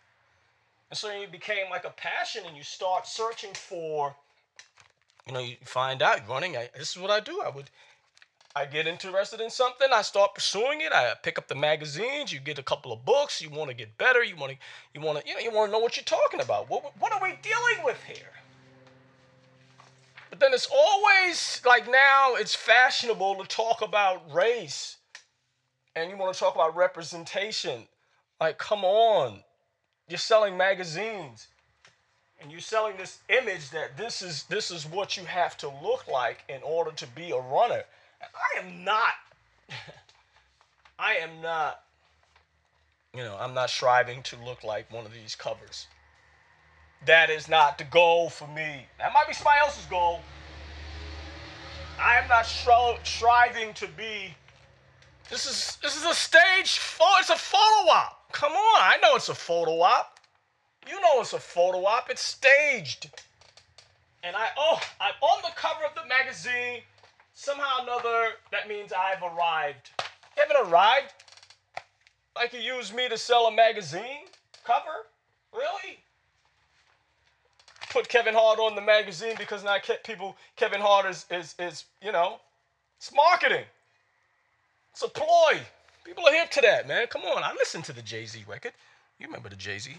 And 0.90 0.98
so 0.98 1.10
it 1.10 1.32
became 1.32 1.70
like 1.70 1.86
a 1.86 1.90
passion, 1.92 2.44
and 2.46 2.56
you 2.56 2.64
start 2.64 3.08
searching 3.08 3.54
for, 3.54 4.14
you 5.26 5.34
know, 5.34 5.40
you 5.40 5.56
find 5.64 6.02
out 6.02 6.28
running. 6.28 6.58
I, 6.58 6.70
this 6.78 6.92
is 6.92 7.02
what 7.02 7.10
I 7.10 7.22
do. 7.22 7.42
I 7.42 7.50
would, 7.50 7.70
I 8.56 8.66
get 8.66 8.86
interested 8.86 9.40
in 9.40 9.50
something, 9.50 9.88
I 9.94 10.02
start 10.02 10.36
pursuing 10.36 10.82
it. 10.82 10.92
I 10.92 11.14
pick 11.24 11.38
up 11.38 11.48
the 11.48 11.56
magazines. 11.56 12.34
You 12.34 12.40
get 12.40 12.60
a 12.60 12.64
couple 12.64 12.92
of 12.92 13.06
books. 13.06 13.42
You 13.42 13.50
want 13.50 13.70
to 13.70 13.76
get 13.76 13.98
better. 13.98 14.24
You 14.24 14.36
want 14.36 14.52
to, 14.52 14.58
you 14.94 15.00
want 15.00 15.20
to, 15.20 15.28
you 15.28 15.36
know, 15.36 15.40
you 15.40 15.52
want 15.52 15.70
to 15.70 15.72
know 15.72 15.80
what 15.80 15.96
you're 15.96 16.04
talking 16.04 16.42
about. 16.42 16.70
What, 16.70 16.92
what 17.00 17.14
are 17.14 17.22
we 17.22 17.38
dealing 17.42 17.86
with 17.86 18.02
here? 18.04 18.32
But 20.30 20.40
then 20.40 20.54
it's 20.54 20.68
always 20.74 21.62
like 21.66 21.90
now 21.90 22.36
it's 22.36 22.56
fashionable 22.56 23.36
to 23.36 23.46
talk 23.46 23.82
about 23.82 24.34
race 24.34 24.98
and 25.96 26.10
you 26.10 26.18
want 26.18 26.34
to 26.34 26.40
talk 26.40 26.56
about 26.56 26.76
representation. 26.76 27.84
Like, 28.40 28.58
come 28.58 28.84
on. 28.84 29.44
You're 30.08 30.18
selling 30.18 30.58
magazines 30.58 31.48
and 32.42 32.52
you're 32.52 32.60
selling 32.60 32.98
this 32.98 33.20
image 33.30 33.70
that 33.70 33.96
this 33.98 34.22
is 34.22 34.44
this 34.44 34.72
is 34.72 34.86
what 34.86 35.16
you 35.16 35.24
have 35.24 35.56
to 35.58 35.70
look 35.82 36.08
like 36.08 36.44
in 36.50 36.62
order 36.64 36.92
to 36.92 37.08
be 37.08 37.32
a 37.32 37.40
runner. 37.40 37.84
I 38.22 38.60
am 38.60 38.84
not 38.84 39.14
I 41.00 41.16
am 41.16 41.42
not 41.42 41.84
you 43.14 43.24
know, 43.24 43.36
I'm 43.40 43.54
not 43.54 43.70
striving 43.70 44.24
to 44.24 44.38
look 44.46 44.64
like 44.64 44.92
one 44.92 45.06
of 45.06 45.14
these 45.14 45.36
covers. 45.36 45.88
That 47.06 47.30
is 47.30 47.50
not 47.50 47.78
the 47.78 47.84
goal 47.84 48.30
for 48.30 48.48
me. 48.48 48.86
That 49.00 49.12
might 49.14 49.28
be 49.28 49.34
somebody 49.34 49.60
else's 49.60 49.86
goal. 49.86 50.22
I 52.00 52.18
am 52.18 52.28
not 52.30 52.46
stri- 52.46 53.06
striving 53.06 53.74
to 53.74 53.88
be 53.98 54.34
this 55.32 55.46
is 55.46 55.78
this 55.82 55.96
is 55.96 56.04
a 56.04 56.14
stage 56.14 56.78
photo. 56.78 57.20
It's 57.20 57.30
a 57.30 57.38
photo 57.38 57.90
op. 57.90 58.32
Come 58.34 58.52
on, 58.52 58.82
I 58.82 58.98
know 59.02 59.16
it's 59.16 59.30
a 59.30 59.34
photo 59.34 59.80
op. 59.80 60.20
You 60.88 61.00
know 61.00 61.22
it's 61.22 61.32
a 61.32 61.40
photo 61.40 61.86
op. 61.86 62.10
It's 62.10 62.22
staged. 62.22 63.10
And 64.24 64.36
I 64.36 64.48
oh, 64.58 64.82
I'm 65.00 65.14
on 65.22 65.42
the 65.42 65.52
cover 65.56 65.86
of 65.86 65.96
the 65.96 66.06
magazine. 66.08 66.82
Somehow 67.34 67.80
or 67.80 67.84
another, 67.84 68.30
that 68.52 68.68
means 68.68 68.92
I've 68.94 69.24
arrived. 69.24 69.92
You 70.36 70.44
haven't 70.48 70.72
arrived? 70.72 71.14
Like 72.36 72.54
you 72.54 72.60
used 72.60 72.96
me 72.96 73.10
to 73.10 73.18
sell 73.18 73.48
a 73.48 73.52
magazine 73.52 74.28
cover? 74.66 75.08
Really? 75.54 76.00
Put 77.90 78.08
Kevin 78.08 78.34
Hart 78.34 78.60
on 78.60 78.76
the 78.76 78.82
magazine 78.82 79.36
because 79.38 79.64
now 79.64 79.78
people 80.06 80.38
Kevin 80.56 80.80
Hart 80.80 81.06
is 81.08 81.26
is 81.30 81.56
is 81.60 81.86
you 82.02 82.12
know, 82.12 82.40
it's 82.98 83.12
marketing. 83.14 83.66
It's 84.94 85.04
a 85.04 85.10
ploy. 85.10 85.60
People 86.06 86.26
are 86.26 86.34
hip 86.34 86.52
to 86.52 86.62
that, 86.62 86.88
man. 86.88 87.08
Come 87.08 87.24
on. 87.24 87.44
I 87.44 87.54
listened 87.54 87.84
to 87.86 87.94
the 87.94 88.02
Jay 88.02 88.26
Z 88.26 88.44
record. 88.48 88.74
You 89.20 89.28
remember 89.28 89.50
the 89.50 89.56
Jay 89.56 89.78
Z? 89.78 89.92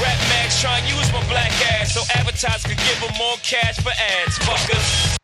Rap 0.00 0.18
Max 0.28 0.60
trying 0.60 0.82
to 0.88 0.96
use 0.96 1.12
my 1.12 1.26
black 1.28 1.52
ass 1.72 1.94
so 1.94 2.02
advertisers 2.18 2.62
could 2.62 2.78
give 2.78 3.00
them 3.00 3.16
more 3.18 3.36
cash 3.42 3.76
for 3.80 3.90
ads, 3.90 4.38
fuckers. 4.38 5.21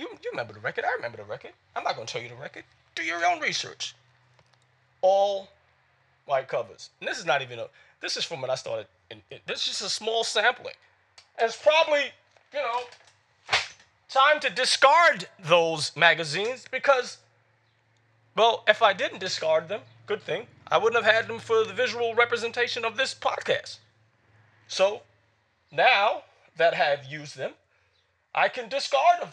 You, 0.00 0.08
you 0.22 0.30
remember 0.30 0.54
the 0.54 0.60
record? 0.60 0.86
I 0.86 0.94
remember 0.94 1.18
the 1.18 1.24
record. 1.24 1.50
I'm 1.76 1.84
not 1.84 1.94
going 1.94 2.06
to 2.06 2.12
tell 2.12 2.22
you 2.22 2.30
the 2.30 2.34
record. 2.34 2.64
Do 2.94 3.02
your 3.02 3.22
own 3.26 3.38
research. 3.38 3.94
All 5.02 5.50
white 6.24 6.48
covers. 6.48 6.88
And 7.00 7.08
this 7.08 7.18
is 7.18 7.26
not 7.26 7.42
even 7.42 7.58
a, 7.58 7.66
this 8.00 8.16
is 8.16 8.24
from 8.24 8.40
when 8.40 8.50
I 8.50 8.54
started. 8.54 8.86
In, 9.10 9.20
in, 9.30 9.40
this 9.46 9.58
is 9.58 9.66
just 9.66 9.82
a 9.82 9.90
small 9.90 10.24
sampling. 10.24 10.72
And 11.38 11.48
it's 11.48 11.62
probably, 11.62 12.04
you 12.54 12.60
know, 12.60 12.80
time 14.08 14.40
to 14.40 14.48
discard 14.48 15.28
those 15.38 15.94
magazines 15.94 16.64
because 16.70 17.18
well, 18.34 18.64
if 18.66 18.80
I 18.80 18.94
didn't 18.94 19.18
discard 19.18 19.68
them, 19.68 19.80
good 20.06 20.22
thing. 20.22 20.46
I 20.68 20.78
wouldn't 20.78 21.04
have 21.04 21.14
had 21.14 21.28
them 21.28 21.40
for 21.40 21.64
the 21.64 21.74
visual 21.74 22.14
representation 22.14 22.86
of 22.86 22.96
this 22.96 23.14
podcast. 23.14 23.76
So 24.66 25.02
now 25.70 26.22
that 26.56 26.72
I 26.72 26.76
have 26.76 27.04
used 27.04 27.36
them, 27.36 27.52
I 28.34 28.48
can 28.48 28.70
discard 28.70 29.20
them. 29.20 29.28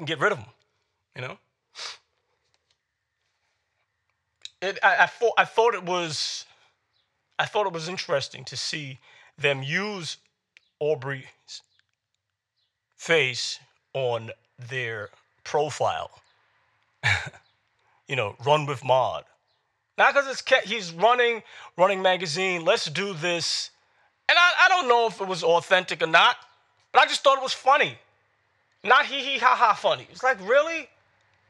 Can 0.00 0.06
get 0.06 0.18
rid 0.18 0.32
of 0.32 0.38
them, 0.38 0.48
you 1.14 1.20
know? 1.20 1.36
It, 4.62 4.78
I, 4.82 5.02
I, 5.02 5.06
thought, 5.06 5.34
I 5.36 5.44
thought 5.44 5.74
it 5.74 5.82
was 5.82 6.46
I 7.38 7.44
thought 7.44 7.66
it 7.66 7.74
was 7.74 7.86
interesting 7.86 8.42
to 8.46 8.56
see 8.56 8.98
them 9.36 9.62
use 9.62 10.16
Arbery's 10.80 11.26
face 12.96 13.58
on 13.92 14.30
their 14.70 15.10
profile. 15.44 16.10
you 18.08 18.16
know, 18.16 18.36
run 18.46 18.64
with 18.64 18.82
Maud. 18.82 19.24
Not 19.98 20.14
because 20.14 20.30
it's 20.30 20.66
he's 20.66 20.94
running, 20.94 21.42
running 21.76 22.00
magazine. 22.00 22.64
Let's 22.64 22.86
do 22.86 23.12
this. 23.12 23.68
And 24.30 24.38
I, 24.38 24.64
I 24.64 24.68
don't 24.70 24.88
know 24.88 25.08
if 25.08 25.20
it 25.20 25.28
was 25.28 25.44
authentic 25.44 26.02
or 26.02 26.06
not, 26.06 26.36
but 26.90 27.02
I 27.02 27.04
just 27.04 27.22
thought 27.22 27.36
it 27.36 27.42
was 27.42 27.52
funny. 27.52 27.98
Not 28.82 29.06
hee 29.06 29.22
hee 29.22 29.38
ha 29.38 29.54
ha 29.54 29.74
funny. 29.74 30.06
It's 30.10 30.22
like, 30.22 30.38
really? 30.48 30.88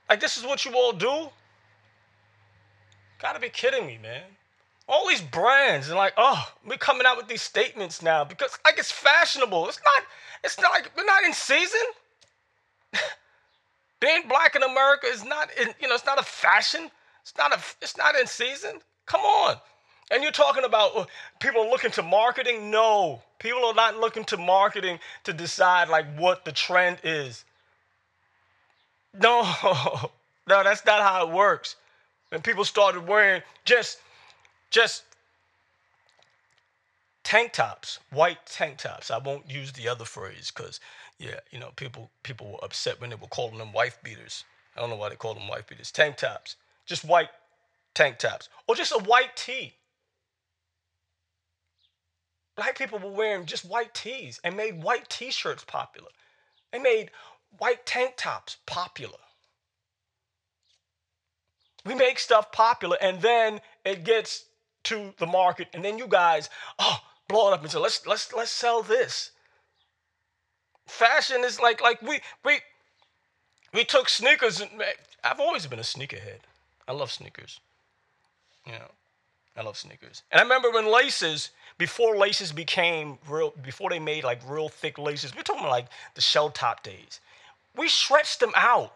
Like, 0.09 0.21
this 0.21 0.37
is 0.37 0.45
what 0.45 0.65
you 0.65 0.73
all 0.75 0.93
do? 0.93 1.29
Gotta 3.21 3.39
be 3.39 3.49
kidding 3.49 3.87
me, 3.87 3.99
man. 4.03 4.23
All 4.89 5.07
these 5.09 5.21
brands 5.21 5.89
and 5.89 5.97
like, 5.97 6.15
oh, 6.17 6.53
we're 6.67 6.77
coming 6.79 7.07
out 7.07 7.17
with 7.17 7.29
these 7.29 7.43
statements 7.43 8.03
now 8.03 8.25
because 8.25 8.59
like 8.65 8.79
it's 8.79 8.91
fashionable. 8.91 9.69
It's 9.69 9.79
not, 9.85 10.07
it's 10.43 10.59
not 10.61 10.73
like 10.73 10.91
we're 10.97 11.05
not 11.05 11.23
in 11.23 11.33
season. 11.33 11.81
Being 14.01 14.23
black 14.29 14.57
in 14.57 14.63
America 14.65 15.07
is 15.07 15.25
not 15.25 15.51
in, 15.61 15.69
you 15.81 15.87
know, 15.87 15.95
it's 15.95 16.07
not 16.07 16.19
a 16.19 16.25
fashion. 16.25 16.91
It's 17.23 17.35
not 17.39 17.53
a 17.53 17.61
it's 17.81 17.97
not 17.97 18.17
in 18.17 18.27
season. 18.27 18.81
Come 19.07 19.21
on. 19.21 19.57
And 20.11 20.23
you're 20.23 20.33
talking 20.33 20.65
about 20.65 20.97
uh, 20.97 21.05
people 21.39 21.69
looking 21.71 21.93
to 21.93 22.03
marketing? 22.03 22.71
No. 22.71 23.23
People 23.39 23.65
are 23.65 23.75
not 23.75 23.99
looking 23.99 24.25
to 24.25 24.37
marketing 24.37 24.99
to 25.25 25.33
decide 25.33 25.89
like 25.89 26.07
what 26.17 26.45
the 26.45 26.53
trend 26.53 26.99
is. 27.05 27.45
No. 29.15 29.43
no, 30.49 30.65
that's 30.65 30.85
not 30.85 31.01
how 31.01 31.27
it 31.27 31.33
works. 31.33 31.77
And 32.33 32.43
people 32.43 32.65
started 32.65 33.07
wearing 33.07 33.43
just 33.65 33.99
just 34.71 35.05
tank 37.23 37.53
tops, 37.53 37.99
white 38.11 38.45
tank 38.47 38.79
tops. 38.79 39.11
I 39.11 39.19
won't 39.19 39.51
use 39.51 39.73
the 39.73 39.89
other 39.89 40.05
phrase 40.05 40.53
because 40.55 40.81
yeah, 41.19 41.41
you 41.51 41.59
know, 41.59 41.71
people 41.77 42.11
people 42.23 42.53
were 42.53 42.65
upset 42.65 43.01
when 43.01 43.11
they 43.11 43.17
were 43.17 43.29
calling 43.29 43.59
them 43.59 43.73
wife 43.73 43.99
beaters. 44.03 44.45
I 44.77 44.81
don't 44.81 44.91
know 44.91 44.97
why 44.97 45.11
they 45.11 45.17
call 45.17 45.35
them 45.35 45.49
wife 45.49 45.67
beaters. 45.69 45.93
Tank 45.93 46.17
tops. 46.17 46.57
Just 46.87 47.05
white 47.05 47.29
tank 47.95 48.19
tops. 48.19 48.49
Or 48.67 48.75
just 48.75 48.93
a 48.93 48.99
white 48.99 49.37
tee. 49.37 49.75
Black 52.61 52.77
people 52.77 52.99
were 52.99 53.11
wearing 53.11 53.47
just 53.47 53.65
white 53.65 53.95
tees 53.95 54.39
and 54.45 54.55
made 54.55 54.83
white 54.83 55.09
t-shirts 55.09 55.65
popular. 55.65 56.11
They 56.71 56.79
made 56.79 57.11
white 57.57 57.87
tank 57.87 58.17
tops 58.19 58.59
popular. 58.67 59.17
We 61.87 61.95
make 61.95 62.19
stuff 62.19 62.53
popular 62.53 62.99
and 63.01 63.23
then 63.23 63.63
it 63.87 64.05
gets 64.05 64.45
to 64.85 65.15
the 65.17 65.25
market 65.25 65.69
and 65.73 65.83
then 65.83 65.97
you 65.97 66.07
guys, 66.07 66.51
oh, 66.79 66.99
blow 67.29 67.49
it 67.49 67.55
up 67.55 67.63
and 67.63 67.71
say, 67.73 67.79
let's 67.79 68.07
let's 68.07 68.31
let's 68.35 68.51
sell 68.51 68.83
this. 68.83 69.31
Fashion 70.87 71.43
is 71.45 71.61
like 71.61 71.81
like 71.81 72.03
we 72.03 72.21
we 72.45 72.59
we 73.73 73.85
took 73.85 74.11
sneakers 74.11 74.61
and 74.61 74.83
eh, 74.83 74.93
I've 75.25 75.41
always 75.41 75.67
been 75.67 75.79
a 75.79 75.83
sneakerhead. 75.83 76.41
I 76.87 76.93
love 76.93 77.11
sneakers. 77.11 77.59
You 78.67 78.73
know, 78.73 78.91
I 79.57 79.63
love 79.63 79.79
sneakers. 79.79 80.25
And 80.31 80.41
I 80.41 80.43
remember 80.43 80.71
when 80.71 80.93
laces, 80.93 81.53
before 81.81 82.15
laces 82.19 82.53
became 82.53 83.17
real, 83.27 83.55
before 83.63 83.89
they 83.89 83.99
made 83.99 84.23
like 84.23 84.39
real 84.47 84.69
thick 84.69 84.99
laces, 84.99 85.35
we're 85.35 85.41
talking 85.41 85.67
like 85.67 85.87
the 86.15 86.21
shell 86.21 86.51
toe 86.51 86.75
days. 86.83 87.21
We 87.75 87.89
stretched 87.89 88.39
them 88.39 88.53
out. 88.55 88.93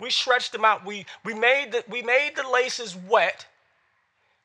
We 0.00 0.10
stretched 0.10 0.50
them 0.50 0.64
out. 0.64 0.84
We 0.84 1.06
we 1.24 1.32
made 1.32 1.70
the 1.70 1.84
we 1.88 2.02
made 2.02 2.32
the 2.34 2.42
laces 2.48 2.96
wet, 2.96 3.46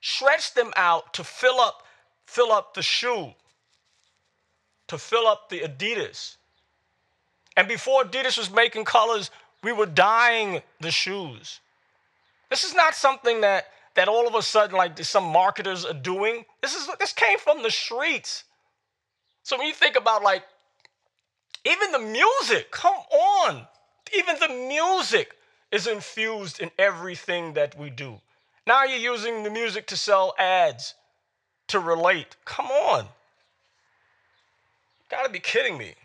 stretched 0.02 0.54
them 0.54 0.72
out 0.76 1.16
to 1.16 1.24
fill 1.24 1.60
up 1.60 1.84
fill 2.28 2.52
up 2.52 2.76
the 2.76 2.84
shoe, 2.84 3.34
to 4.88 5.00
fill 5.00 5.26
up 5.26 5.50
the 5.50 5.62
Adidas. 5.62 6.36
And 7.58 7.68
before 7.68 8.04
Adidas 8.04 8.38
was 8.38 8.52
making 8.52 8.86
colors, 8.86 9.32
we 9.64 9.72
were 9.72 9.88
dyeing 9.88 10.62
the 10.80 10.92
shoes. 10.92 11.60
This 12.52 12.64
is 12.64 12.76
not 12.76 12.94
something 12.94 13.42
that 13.42 13.70
that 13.96 14.08
all 14.08 14.28
of 14.28 14.36
a 14.36 14.42
sudden 14.42 14.78
like 14.78 14.98
some 15.04 15.24
marketers 15.26 15.86
are 15.86 15.94
doing. 15.94 16.46
This 16.62 16.76
is 16.76 16.90
this 17.00 17.14
came 17.14 17.40
from 17.40 17.64
the 17.64 17.72
streets. 17.72 18.44
So 19.44 19.58
when 19.58 19.68
you 19.68 19.74
think 19.74 19.96
about 19.96 20.24
like 20.24 20.44
even 21.66 21.92
the 21.92 22.00
music, 22.00 22.72
come 22.72 22.96
on. 22.96 23.68
Even 24.16 24.38
the 24.40 24.50
music 24.50 25.36
is 25.72 25.88
infused 25.88 26.60
in 26.60 26.72
everything 26.80 27.54
that 27.54 27.78
we 27.78 27.90
do. 27.90 28.20
Now 28.66 28.84
you're 28.84 28.98
using 28.98 29.44
the 29.44 29.50
music 29.50 29.88
to 29.88 29.98
sell 29.98 30.34
ads, 30.38 30.96
to 31.68 31.80
relate. 31.80 32.36
Come 32.46 32.68
on. 32.68 33.08
Gotta 35.10 35.30
be 35.30 35.40
kidding 35.40 35.78
me. 35.78 35.96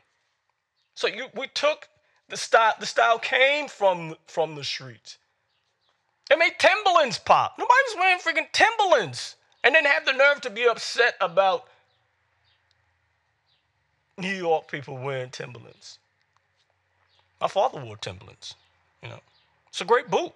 So 0.95 1.07
you 1.07 1.27
we 1.35 1.49
took 1.49 1.89
the 2.29 2.37
style, 2.37 2.75
the 2.81 2.87
style 2.87 3.19
came 3.19 3.69
from 3.69 4.17
from 4.27 4.55
the 4.55 4.65
streets. 4.65 5.19
They 6.29 6.37
made 6.37 6.59
Timberlands 6.59 7.19
pop. 7.19 7.55
Nobody 7.59 7.75
was 7.89 7.97
wearing 7.99 8.19
freaking 8.19 8.53
Timberlands. 8.53 9.37
And 9.63 9.75
then 9.75 9.85
have 9.85 10.05
the 10.05 10.13
nerve 10.13 10.41
to 10.43 10.51
be 10.51 10.67
upset 10.67 11.17
about 11.21 11.69
New 14.19 14.35
York 14.35 14.71
people 14.71 14.97
wearing 14.99 15.31
Timberlands. 15.31 15.99
My 17.41 17.49
father 17.49 17.81
wore 17.81 17.97
Timberlands, 17.97 18.55
you 19.03 19.09
know. 19.09 19.21
It's 19.69 19.81
a 19.81 19.85
great 19.85 20.11
boot. 20.11 20.33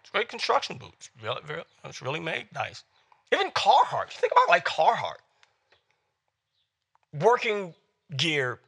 It's 0.00 0.10
a 0.10 0.12
great 0.12 0.28
construction 0.28 0.76
boot. 0.76 0.92
It's 0.98 1.10
really, 1.22 1.40
really, 1.48 1.64
it's 1.84 2.02
really 2.02 2.20
made 2.20 2.46
nice. 2.54 2.84
Even 3.32 3.50
Carhartt. 3.52 4.10
Think 4.10 4.32
about 4.32 4.48
like 4.48 4.66
Carhartt. 4.66 5.20
Working 7.20 7.74
gear 8.16 8.58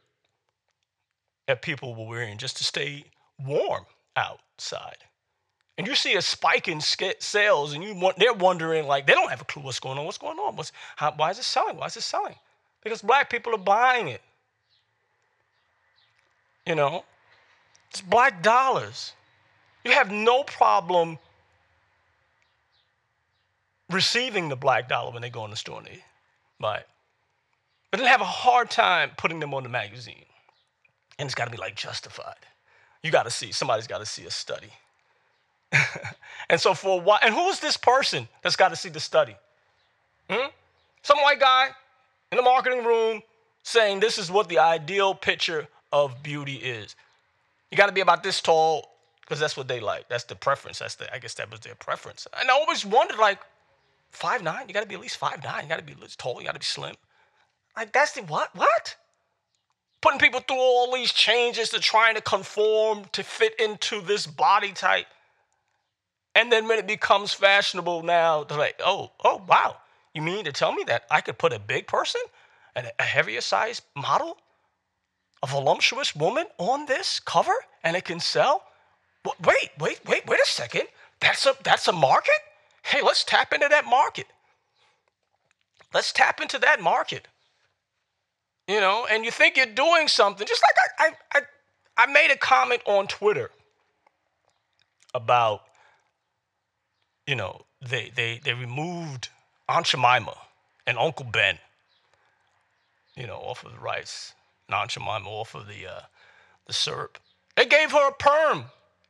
that 1.47 1.61
people 1.61 1.95
were 1.95 2.07
wearing 2.07 2.37
just 2.37 2.57
to 2.57 2.63
stay 2.63 3.05
warm 3.45 3.85
outside. 4.15 4.97
And 5.77 5.85
you 5.87 5.95
see 5.95 6.15
a 6.15 6.21
spike 6.21 6.69
in 6.69 6.79
sales, 6.79 7.73
and 7.73 7.83
you 7.83 8.13
they're 8.17 8.33
wondering 8.33 8.87
like 8.87 9.05
they 9.05 9.13
don't 9.13 9.29
have 9.29 9.41
a 9.41 9.45
clue 9.45 9.63
what's 9.63 9.79
going 9.79 9.97
on. 9.97 10.05
What's 10.05 10.17
going 10.17 10.39
on? 10.39 10.55
What's, 10.55 10.71
how, 10.95 11.13
why 11.17 11.31
is 11.31 11.39
it 11.39 11.43
selling? 11.43 11.77
Why 11.77 11.87
is 11.87 11.97
it 11.97 12.01
selling? 12.01 12.35
Because 12.81 13.01
black 13.01 13.29
people 13.29 13.53
are 13.53 13.57
buying 13.57 14.07
it. 14.07 14.21
You 16.65 16.75
know, 16.75 17.03
it's 17.89 18.01
black 18.01 18.41
dollars. 18.41 19.13
You 19.83 19.91
have 19.91 20.11
no 20.11 20.43
problem 20.43 21.19
receiving 23.89 24.49
the 24.49 24.55
black 24.55 24.89
dollar 24.89 25.11
when 25.11 25.21
they 25.21 25.29
go 25.29 25.45
in 25.45 25.51
the 25.51 25.57
store 25.57 25.79
and 25.79 25.87
they 25.87 26.03
buy 26.59 26.77
it. 26.77 26.87
But 27.91 27.99
they 27.99 28.07
have 28.07 28.21
a 28.21 28.25
hard 28.25 28.69
time 28.69 29.11
putting 29.17 29.39
them 29.39 29.53
on 29.53 29.63
the 29.63 29.69
magazine. 29.69 30.25
And 31.19 31.27
it's 31.27 31.35
got 31.35 31.45
to 31.45 31.51
be 31.51 31.57
like 31.57 31.75
justified. 31.75 32.35
You 33.03 33.11
got 33.11 33.23
to 33.23 33.31
see, 33.31 33.51
somebody's 33.51 33.87
got 33.87 33.99
to 33.99 34.05
see 34.05 34.25
a 34.25 34.31
study. 34.31 34.71
and 36.49 36.59
so 36.59 36.73
for 36.73 36.99
a 36.99 37.03
while, 37.03 37.19
and 37.23 37.33
who's 37.33 37.59
this 37.59 37.77
person 37.77 38.27
that's 38.41 38.55
got 38.55 38.69
to 38.69 38.75
see 38.75 38.89
the 38.89 38.99
study? 38.99 39.35
Hmm? 40.29 40.47
Some 41.03 41.19
white 41.19 41.39
guy 41.39 41.69
in 42.31 42.37
the 42.37 42.43
marketing 42.43 42.83
room 42.83 43.21
saying 43.63 43.99
this 43.99 44.17
is 44.17 44.31
what 44.31 44.49
the 44.49 44.59
ideal 44.59 45.13
picture 45.13 45.67
of 45.91 46.21
beauty 46.23 46.55
is. 46.55 46.95
You 47.71 47.77
got 47.77 47.87
to 47.87 47.91
be 47.91 48.01
about 48.01 48.23
this 48.23 48.41
tall 48.41 48.89
because 49.21 49.39
that's 49.39 49.57
what 49.57 49.67
they 49.67 49.79
like. 49.79 50.07
That's 50.07 50.23
the 50.23 50.35
preference. 50.35 50.79
That's 50.79 50.95
the 50.95 51.13
I 51.13 51.19
guess 51.19 51.33
that 51.35 51.49
was 51.51 51.59
their 51.61 51.75
preference. 51.75 52.27
And 52.39 52.49
I 52.49 52.53
always 52.53 52.85
wondered 52.85 53.17
like 53.17 53.39
five 54.11 54.43
nine. 54.43 54.65
You 54.67 54.73
got 54.73 54.81
to 54.81 54.87
be 54.87 54.95
at 54.95 55.01
least 55.01 55.17
five 55.17 55.43
nine. 55.43 55.63
You 55.63 55.69
got 55.69 55.79
to 55.79 55.83
be 55.83 55.95
tall. 56.17 56.39
You 56.39 56.45
got 56.45 56.53
to 56.53 56.59
be 56.59 56.65
slim. 56.65 56.95
Like 57.75 57.91
that's 57.91 58.13
the 58.13 58.21
what 58.21 58.55
what? 58.55 58.95
Putting 60.01 60.19
people 60.19 60.39
through 60.39 60.57
all 60.57 60.93
these 60.93 61.11
changes 61.11 61.69
to 61.69 61.79
trying 61.79 62.15
to 62.15 62.21
conform 62.21 63.05
to 63.11 63.23
fit 63.23 63.59
into 63.59 64.01
this 64.01 64.27
body 64.27 64.71
type. 64.71 65.07
And 66.35 66.51
then 66.51 66.67
when 66.67 66.77
it 66.77 66.85
becomes 66.85 67.31
fashionable 67.33 68.03
now, 68.03 68.43
they're 68.43 68.57
like, 68.57 68.79
oh, 68.83 69.11
oh, 69.23 69.41
wow. 69.47 69.77
You 70.13 70.21
mean 70.21 70.43
to 70.45 70.51
tell 70.51 70.73
me 70.73 70.83
that 70.87 71.05
I 71.09 71.21
could 71.21 71.37
put 71.37 71.53
a 71.53 71.59
big 71.59 71.87
person 71.87 72.21
and 72.75 72.91
a 72.99 73.03
heavier 73.03 73.41
size 73.41 73.81
model, 73.95 74.37
a 75.41 75.47
voluptuous 75.47 76.13
woman 76.13 76.45
on 76.57 76.85
this 76.85 77.21
cover 77.21 77.55
and 77.83 77.95
it 77.95 78.03
can 78.03 78.19
sell? 78.19 78.63
Wait, 79.25 79.71
wait, 79.79 79.99
wait, 80.05 80.27
wait 80.27 80.39
a 80.39 80.45
second. 80.45 80.83
That's 81.21 81.45
a 81.45 81.55
that's 81.63 81.87
a 81.87 81.91
market? 81.91 82.35
Hey, 82.83 83.01
let's 83.01 83.23
tap 83.23 83.53
into 83.53 83.67
that 83.69 83.85
market. 83.85 84.27
Let's 85.93 86.11
tap 86.11 86.41
into 86.41 86.59
that 86.59 86.81
market. 86.81 87.27
You 88.67 88.81
know, 88.81 89.07
and 89.09 89.23
you 89.23 89.31
think 89.31 89.57
you're 89.57 89.65
doing 89.65 90.07
something, 90.07 90.45
just 90.45 90.61
like 90.61 90.75
I 90.99 91.15
I 91.37 91.39
I, 91.39 92.03
I 92.03 92.11
made 92.11 92.31
a 92.31 92.37
comment 92.37 92.81
on 92.85 93.07
Twitter 93.07 93.49
about 95.13 95.64
you 97.27 97.35
know, 97.35 97.65
they 97.81 98.11
they 98.15 98.39
they 98.43 98.53
removed 98.53 99.29
Aunt 99.67 99.87
Jemima 99.87 100.35
and 100.85 100.97
Uncle 100.97 101.25
Ben, 101.25 101.57
you 103.15 103.27
know, 103.27 103.37
off 103.37 103.63
of 103.65 103.73
the 103.73 103.79
rice, 103.79 104.33
and 104.67 104.75
Aunt 104.75 104.91
Jemima 104.91 105.27
off 105.27 105.55
of 105.55 105.67
the 105.67 105.87
uh, 105.87 106.01
the 106.67 106.73
syrup. 106.73 107.17
They 107.55 107.65
gave 107.65 107.91
her 107.91 108.09
a 108.09 108.13
perm, 108.13 108.65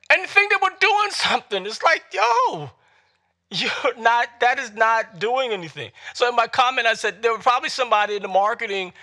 and 0.10 0.22
you 0.22 0.28
think 0.28 0.52
they 0.52 0.58
were 0.62 0.76
doing 0.80 1.12
something. 1.12 1.66
It's 1.66 1.84
like, 1.84 2.04
yo, 2.14 2.72
you're 3.52 3.98
not. 3.98 4.28
That 4.40 4.60
is 4.60 4.74
not 4.74 5.20
doing 5.20 5.52
anything. 5.52 5.92
So 6.14 6.30
in 6.30 6.36
my 6.36 6.48
comment, 6.48 6.88
I 6.88 6.94
said 6.94 7.22
there 7.22 7.34
was 7.34 7.44
probably 7.44 7.70
somebody 7.70 8.16
in 8.16 8.22
the 8.22 8.28
marketing 8.28 8.94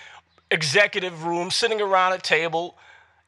executive 0.51 1.25
room 1.25 1.51
sitting 1.51 1.81
around 1.81 2.13
a 2.13 2.19
table 2.19 2.77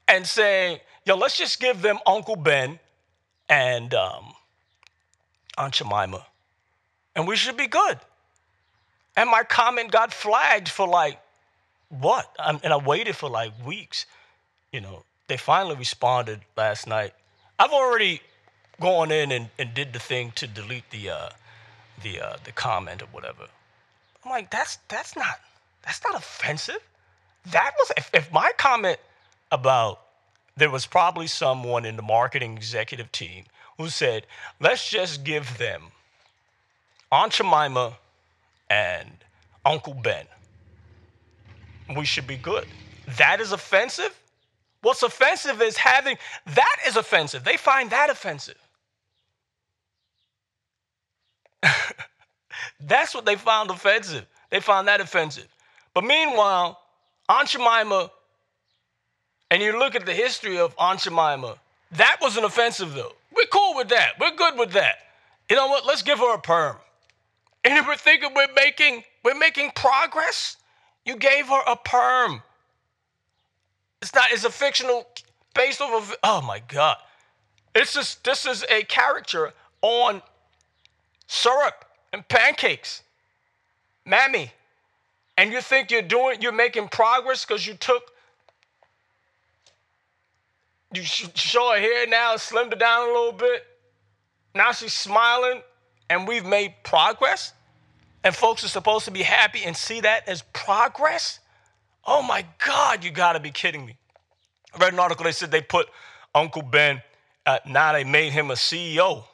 and 0.07 0.27
saying, 0.27 0.79
yo, 1.05 1.17
let's 1.17 1.39
just 1.39 1.59
give 1.61 1.83
them 1.83 1.99
Uncle 2.07 2.37
Ben 2.37 2.79
and 3.49 3.95
um, 3.95 4.35
Aunt 5.57 5.75
Jemima. 5.75 6.27
And 7.17 7.29
we 7.29 7.37
should 7.37 7.57
be 7.57 7.67
good. 7.67 7.99
And 9.17 9.31
my 9.31 9.45
comment 9.45 9.93
got 9.93 10.13
flagged 10.13 10.69
for 10.69 10.89
like, 10.89 11.21
what? 11.89 12.29
and 12.39 12.73
I 12.73 12.77
waited 12.77 13.15
for 13.17 13.29
like 13.29 13.53
weeks. 13.65 14.07
You 14.73 14.81
know, 14.81 15.05
they 15.29 15.37
finally 15.37 15.77
responded 15.77 16.41
last 16.57 16.87
night. 16.87 17.15
I've 17.59 17.71
already 17.71 18.21
gone 18.81 19.13
in 19.13 19.31
and, 19.31 19.49
and 19.59 19.73
did 19.73 19.93
the 19.93 19.99
thing 19.99 20.33
to 20.37 20.47
delete 20.47 20.91
the 20.91 21.11
uh, 21.11 21.29
the 22.03 22.21
uh, 22.21 22.37
the 22.43 22.53
comment 22.53 23.03
or 23.03 23.07
whatever. 23.07 23.47
I'm 24.25 24.31
like, 24.31 24.51
that's 24.51 24.79
that's 24.89 25.17
not 25.17 25.41
that's 25.85 26.01
not 26.05 26.17
offensive. 26.17 26.81
That 27.47 27.73
was 27.79 27.93
if, 27.97 28.11
if 28.13 28.33
my 28.33 28.51
comment 28.57 28.99
about 29.53 30.01
there 30.57 30.71
was 30.71 30.87
probably 30.87 31.27
someone 31.27 31.85
in 31.85 31.97
the 31.97 32.03
marketing 32.03 32.57
executive 32.57 33.13
team 33.13 33.45
who 33.79 33.89
said, 33.89 34.27
let's 34.61 34.89
just 34.89 35.25
give 35.25 35.59
them 35.59 35.83
Aunt 37.11 37.33
Jemima 37.33 37.97
and 38.71 39.11
Uncle 39.65 39.95
Ben. 39.95 40.27
We 41.97 42.05
should 42.05 42.27
be 42.27 42.37
good. 42.37 42.67
That 43.19 43.41
is 43.41 43.53
offensive. 43.53 44.19
What's 44.83 45.03
offensive 45.03 45.63
is 45.63 45.77
having 45.77 46.17
that 46.47 46.77
is 46.87 46.97
offensive. 46.97 47.45
They 47.45 47.57
find 47.57 47.91
that 47.91 48.11
offensive. 48.11 48.59
That's 52.81 53.15
what 53.15 53.25
they 53.25 53.37
found 53.37 53.71
offensive. 53.71 54.27
They 54.51 54.61
found 54.61 54.89
that 54.89 55.01
offensive. 55.01 55.49
But 55.95 56.05
meanwhile, 56.05 56.79
Aunt 57.29 57.49
Jemima, 57.49 58.11
and 59.51 59.63
you 59.63 59.79
look 59.79 59.95
at 59.95 60.05
the 60.05 60.13
history 60.13 60.59
of 60.59 60.75
Aunt 60.79 61.01
Jemima, 61.01 61.57
that 61.93 62.19
wasn't 62.21 62.45
offensive 62.45 62.93
though. 62.93 63.13
We're 63.35 63.47
cool 63.47 63.75
with 63.75 63.89
that. 63.89 64.13
We're 64.21 64.35
good 64.35 64.59
with 64.59 64.73
that. 64.73 64.97
You 65.51 65.57
know 65.57 65.67
what? 65.67 65.87
Let's 65.87 66.03
give 66.03 66.19
her 66.19 66.35
a 66.35 66.41
perm. 66.41 66.77
And 67.65 67.75
if 67.75 67.87
we're 67.87 67.97
thinking 67.97 68.31
we're 68.35 68.53
making 68.55 69.05
we're 69.25 69.35
making 69.35 69.73
progress, 69.75 70.57
you 71.05 71.17
gave 71.17 71.49
her 71.49 71.63
a 71.67 71.77
perm. 71.77 72.43
It's 74.03 74.15
not. 74.15 74.31
It's 74.31 74.45
a 74.45 74.51
fictional 74.51 75.07
based 75.55 75.81
off 75.81 75.93
of. 75.93 76.17
Oh 76.23 76.43
my 76.43 76.61
god! 76.69 76.97
It's 77.75 77.95
just 77.95 78.23
this 78.25 78.47
is 78.47 78.65
a 78.71 78.83
character 78.85 79.53
on 79.83 80.23
syrup 81.27 81.85
and 82.13 82.27
pancakes, 82.29 83.03
mammy, 84.05 84.53
and 85.37 85.53
you 85.53 85.61
think 85.61 85.91
you're 85.91 86.03
doing 86.03 86.43
you're 86.43 86.53
making 86.53 86.89
progress 86.89 87.45
because 87.45 87.67
you 87.67 87.75
took. 87.75 88.14
You 90.95 91.03
show 91.03 91.73
her 91.73 91.81
hair 91.81 92.07
now, 92.07 92.35
slimmed 92.35 92.71
her 92.73 92.79
down 92.79 93.09
a 93.09 93.13
little 93.13 93.33
bit. 93.33 93.65
Now 94.55 94.73
she's 94.73 94.93
smiling, 94.93 95.63
and 96.09 96.29
we've 96.29 96.45
made 96.45 96.75
progress. 96.85 97.53
And 98.23 98.35
folks 98.35 98.65
are 98.65 98.69
supposed 98.69 99.05
to 99.07 99.11
be 99.11 99.23
happy 99.23 99.65
and 99.65 99.77
see 99.77 100.01
that 100.01 100.29
as 100.29 100.43
progress. 100.53 101.41
Oh 102.07 102.23
my 102.23 102.47
God, 102.65 103.05
you 103.05 103.11
gotta 103.11 103.41
be 103.41 103.51
kidding 103.51 103.85
me. 103.85 103.97
I 104.75 104.79
read 104.79 104.93
an 104.93 104.99
article, 104.99 105.25
they 105.25 105.33
said 105.33 105.51
they 105.51 105.61
put 105.61 105.89
Uncle 106.35 106.63
Ben, 106.63 107.03
uh, 107.47 107.59
now 107.67 107.93
they 107.93 108.05
made 108.05 108.33
him 108.33 108.51
a 108.51 108.55
CEO 108.55 109.25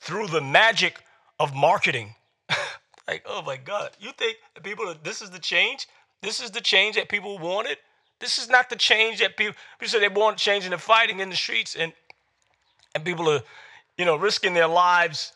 through 0.00 0.28
the 0.28 0.40
magic 0.40 1.02
of 1.38 1.54
marketing. 1.54 2.14
like, 3.08 3.24
oh 3.26 3.42
my 3.42 3.56
God, 3.56 3.90
you 3.98 4.12
think 4.12 4.36
people, 4.62 4.94
this 5.02 5.22
is 5.22 5.30
the 5.30 5.38
change? 5.38 5.88
This 6.22 6.40
is 6.40 6.50
the 6.50 6.60
change 6.60 6.96
that 6.96 7.08
people 7.08 7.38
wanted? 7.38 7.78
This 8.20 8.38
is 8.38 8.48
not 8.48 8.70
the 8.70 8.76
change 8.76 9.20
that 9.20 9.36
people, 9.36 9.54
people 9.78 9.90
said 9.90 10.02
they 10.02 10.08
want 10.08 10.38
change 10.38 10.64
in 10.64 10.70
the 10.70 10.78
fighting 10.78 11.20
in 11.20 11.28
the 11.28 11.36
streets 11.36 11.76
and, 11.76 11.92
and 12.94 13.04
people 13.04 13.28
are, 13.30 13.42
you 13.98 14.04
know, 14.04 14.16
risking 14.16 14.54
their 14.54 14.68
lives, 14.68 15.32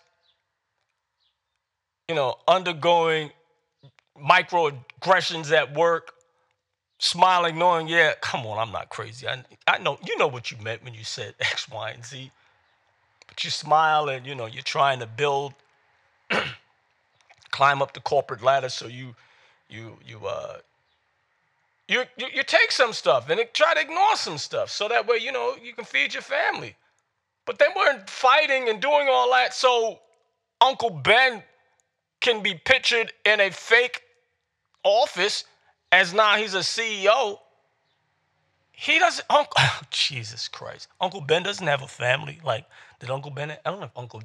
you 2.09 2.15
know, 2.15 2.37
undergoing 2.49 3.31
microaggressions 4.19 5.53
at 5.53 5.75
work, 5.75 6.13
smiling, 6.99 7.59
knowing, 7.59 7.87
yeah, 7.87 8.15
come 8.21 8.47
on, 8.47 8.59
I'm 8.59 8.73
not 8.73 8.89
crazy. 8.89 9.29
I, 9.29 9.45
I 9.67 9.79
know, 9.79 9.99
you 10.07 10.17
know 10.17 10.27
what 10.27 10.51
you 10.51 10.57
meant 10.63 10.83
when 10.83 10.95
you 10.95 11.05
said 11.05 11.35
X, 11.41 11.69
Y, 11.69 11.91
and 11.91 12.05
Z. 12.05 12.31
But 13.29 13.45
you 13.45 13.51
smile 13.51 14.09
and, 14.09 14.27
you 14.27 14.35
know, 14.35 14.47
you're 14.47 14.63
trying 14.63 15.01
to 15.01 15.07
build, 15.07 15.55
climb 17.51 17.83
up 17.83 17.93
the 17.93 18.01
corporate 18.01 18.43
ladder 18.43 18.71
so 18.71 18.87
you, 18.87 19.15
you, 19.69 19.99
you, 20.05 20.27
uh, 20.27 20.59
you, 21.91 22.05
you, 22.17 22.29
you 22.33 22.43
take 22.45 22.71
some 22.71 22.93
stuff 22.93 23.29
and 23.29 23.41
try 23.53 23.75
to 23.75 23.81
ignore 23.81 24.15
some 24.15 24.39
stuff 24.39 24.71
so 24.71 24.87
that 24.87 25.09
way, 25.09 25.17
you 25.17 25.33
know, 25.33 25.57
you 25.61 25.75
can 25.75 25.85
feed 25.85 26.15
your 26.15 26.23
family. 26.23 26.77
But 27.45 27.59
they 27.59 27.67
weren't 27.75 28.09
fighting 28.09 28.69
and 28.69 28.81
doing 28.81 29.09
all 29.11 29.29
that 29.33 29.53
so 29.53 29.99
Uncle 30.61 30.91
Ben 30.91 31.43
can 32.21 32.45
be 32.45 32.55
pictured 32.55 33.13
in 33.25 33.41
a 33.41 33.51
fake 33.51 34.03
office 34.85 35.43
as 35.91 36.15
now 36.15 36.37
he's 36.37 36.55
a 36.55 36.61
CEO. 36.61 37.39
He 38.71 39.01
doesn't, 39.01 39.27
Uncle, 39.29 39.55
oh, 39.59 39.81
Jesus 39.91 40.47
Christ. 40.47 40.87
Uncle 41.01 41.23
Ben 41.23 41.43
doesn't 41.43 41.67
have 41.67 41.83
a 41.83 41.89
family. 41.89 42.41
Like, 42.45 42.67
did 43.01 43.11
Uncle 43.11 43.33
Ben, 43.33 43.51
I 43.51 43.57
don't 43.65 43.81
know 43.81 43.87
if 43.87 43.97
Uncle, 43.99 44.23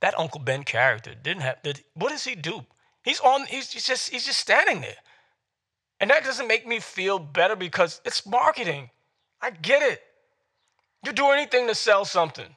that 0.00 0.18
Uncle 0.18 0.40
Ben 0.40 0.64
character 0.64 1.14
didn't 1.14 1.42
have, 1.44 1.62
did, 1.62 1.82
what 1.94 2.10
does 2.10 2.24
he 2.24 2.34
do? 2.34 2.66
He's 3.02 3.20
on, 3.20 3.46
he's 3.46 3.72
just, 3.72 4.10
he's 4.10 4.26
just 4.26 4.40
standing 4.40 4.82
there. 4.82 4.96
And 6.00 6.10
that 6.10 6.24
doesn't 6.24 6.48
make 6.48 6.66
me 6.66 6.80
feel 6.80 7.18
better 7.18 7.56
because 7.56 8.00
it's 8.04 8.26
marketing. 8.26 8.90
I 9.40 9.50
get 9.50 9.82
it. 9.82 10.02
You 11.04 11.12
do 11.12 11.30
anything 11.30 11.66
to 11.68 11.74
sell 11.74 12.04
something. 12.04 12.56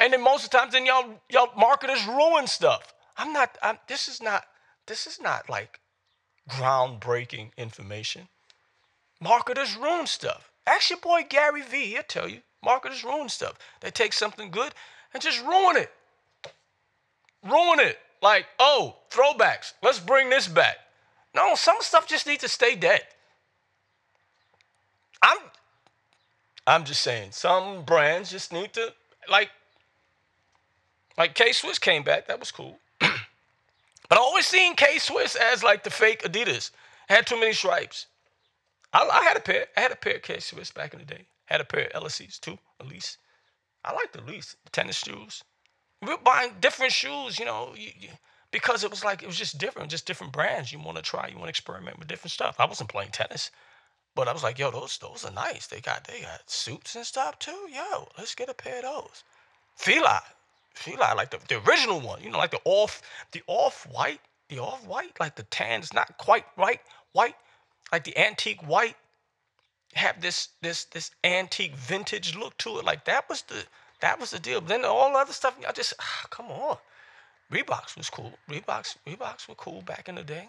And 0.00 0.12
then 0.12 0.22
most 0.22 0.44
of 0.44 0.50
the 0.50 0.58
times, 0.58 0.72
then 0.72 0.86
y'all, 0.86 1.20
y'all 1.30 1.50
marketers 1.56 2.06
ruin 2.06 2.46
stuff. 2.46 2.94
I'm 3.16 3.32
not, 3.32 3.56
I'm, 3.62 3.78
this 3.88 4.08
is 4.08 4.22
not, 4.22 4.44
this 4.86 5.06
is 5.06 5.20
not 5.20 5.48
like 5.48 5.80
groundbreaking 6.50 7.50
information. 7.56 8.28
Marketers 9.20 9.76
ruin 9.76 10.06
stuff. 10.06 10.50
Ask 10.66 10.90
your 10.90 10.98
boy 10.98 11.24
Gary 11.28 11.62
Vee, 11.62 11.86
he'll 11.86 12.02
tell 12.02 12.28
you. 12.28 12.40
Marketers 12.64 13.04
ruin 13.04 13.28
stuff. 13.28 13.58
They 13.80 13.90
take 13.90 14.12
something 14.12 14.50
good 14.50 14.72
and 15.12 15.22
just 15.22 15.42
ruin 15.42 15.76
it. 15.76 15.90
Ruin 17.44 17.80
it. 17.80 17.98
Like, 18.20 18.46
oh, 18.58 18.96
throwbacks. 19.10 19.72
Let's 19.82 19.98
bring 19.98 20.30
this 20.30 20.46
back. 20.46 20.76
No, 21.34 21.54
some 21.54 21.76
stuff 21.80 22.06
just 22.06 22.26
needs 22.26 22.42
to 22.42 22.48
stay 22.48 22.74
dead. 22.74 23.02
I'm 25.22 25.38
I'm 26.66 26.84
just 26.84 27.02
saying, 27.02 27.32
some 27.32 27.84
brands 27.84 28.30
just 28.30 28.52
need 28.52 28.72
to 28.74 28.92
like 29.28 29.50
like 31.16 31.34
K 31.34 31.52
Swiss 31.52 31.78
came 31.78 32.02
back, 32.02 32.26
that 32.26 32.40
was 32.40 32.50
cool. 32.50 32.78
but 33.00 33.10
I 34.10 34.16
always 34.16 34.46
seen 34.46 34.74
K 34.74 34.98
Swiss 34.98 35.36
as 35.36 35.62
like 35.62 35.84
the 35.84 35.90
fake 35.90 36.22
Adidas. 36.22 36.70
Had 37.08 37.26
too 37.26 37.38
many 37.38 37.52
stripes. 37.52 38.06
I, 38.92 39.06
I 39.06 39.22
had 39.24 39.36
a 39.36 39.40
pair. 39.40 39.66
I 39.76 39.80
had 39.80 39.92
a 39.92 39.96
pair 39.96 40.16
of 40.16 40.22
K 40.22 40.40
Swiss 40.40 40.70
back 40.70 40.92
in 40.94 41.00
the 41.00 41.06
day. 41.06 41.26
Had 41.46 41.60
a 41.60 41.64
pair 41.64 41.86
of 41.86 42.02
Ellesses 42.02 42.38
too, 42.38 42.58
at 42.80 42.86
Ellesse. 42.86 43.16
I 43.84 43.92
like 43.92 44.12
the 44.12 44.22
least 44.22 44.56
tennis 44.70 44.96
shoes. 44.96 45.42
We 46.00 46.08
were 46.08 46.18
buying 46.18 46.54
different 46.60 46.92
shoes, 46.92 47.38
you 47.38 47.44
know. 47.44 47.74
You, 47.76 47.90
you, 47.98 48.08
because 48.52 48.84
it 48.84 48.90
was 48.90 49.02
like 49.02 49.22
it 49.22 49.26
was 49.26 49.38
just 49.38 49.58
different, 49.58 49.90
just 49.90 50.06
different 50.06 50.32
brands. 50.32 50.72
You 50.72 50.78
want 50.78 50.96
to 50.98 51.02
try, 51.02 51.26
you 51.26 51.34
want 51.34 51.46
to 51.46 51.50
experiment 51.50 51.98
with 51.98 52.06
different 52.06 52.30
stuff. 52.30 52.56
I 52.58 52.66
wasn't 52.66 52.90
playing 52.90 53.10
tennis, 53.10 53.50
but 54.14 54.28
I 54.28 54.32
was 54.32 54.42
like, 54.42 54.58
yo, 54.58 54.70
those 54.70 54.98
those 54.98 55.24
are 55.24 55.32
nice. 55.32 55.66
They 55.66 55.80
got 55.80 56.04
they 56.04 56.20
got 56.20 56.48
suits 56.48 56.94
and 56.94 57.04
stuff 57.04 57.38
too. 57.38 57.68
Yo, 57.72 58.08
let's 58.16 58.34
get 58.34 58.50
a 58.50 58.54
pair 58.54 58.76
of 58.76 58.82
those. 58.82 59.24
Fila, 59.76 60.22
Fila, 60.74 61.14
like 61.16 61.30
the, 61.30 61.40
the 61.48 61.62
original 61.68 62.00
one. 62.00 62.22
You 62.22 62.30
know, 62.30 62.38
like 62.38 62.50
the 62.52 62.60
off 62.64 63.02
the 63.32 63.42
off 63.46 63.86
white, 63.90 64.20
the 64.48 64.58
off 64.58 64.86
white, 64.86 65.18
like 65.18 65.34
the 65.34 65.44
tan's 65.44 65.92
not 65.92 66.18
quite 66.18 66.44
right 66.56 66.80
white, 67.12 67.36
like 67.90 68.04
the 68.04 68.16
antique 68.16 68.62
white. 68.66 68.96
Have 69.94 70.20
this 70.20 70.48
this 70.60 70.84
this 70.84 71.10
antique 71.24 71.74
vintage 71.74 72.36
look 72.36 72.56
to 72.58 72.78
it. 72.78 72.84
Like 72.84 73.04
that 73.06 73.28
was 73.28 73.42
the 73.42 73.64
that 74.00 74.20
was 74.20 74.30
the 74.30 74.38
deal. 74.38 74.60
But 74.60 74.68
then 74.68 74.84
all 74.84 75.10
the 75.10 75.18
other 75.18 75.32
stuff, 75.32 75.56
I 75.66 75.72
just 75.72 75.94
ah, 76.00 76.26
come 76.30 76.46
on. 76.46 76.76
Reeboks 77.52 77.96
was 77.96 78.08
cool. 78.08 78.32
Reeboks, 78.48 78.96
Reeboks 79.06 79.46
were 79.48 79.54
cool 79.54 79.82
back 79.82 80.08
in 80.08 80.14
the 80.14 80.22
day. 80.22 80.48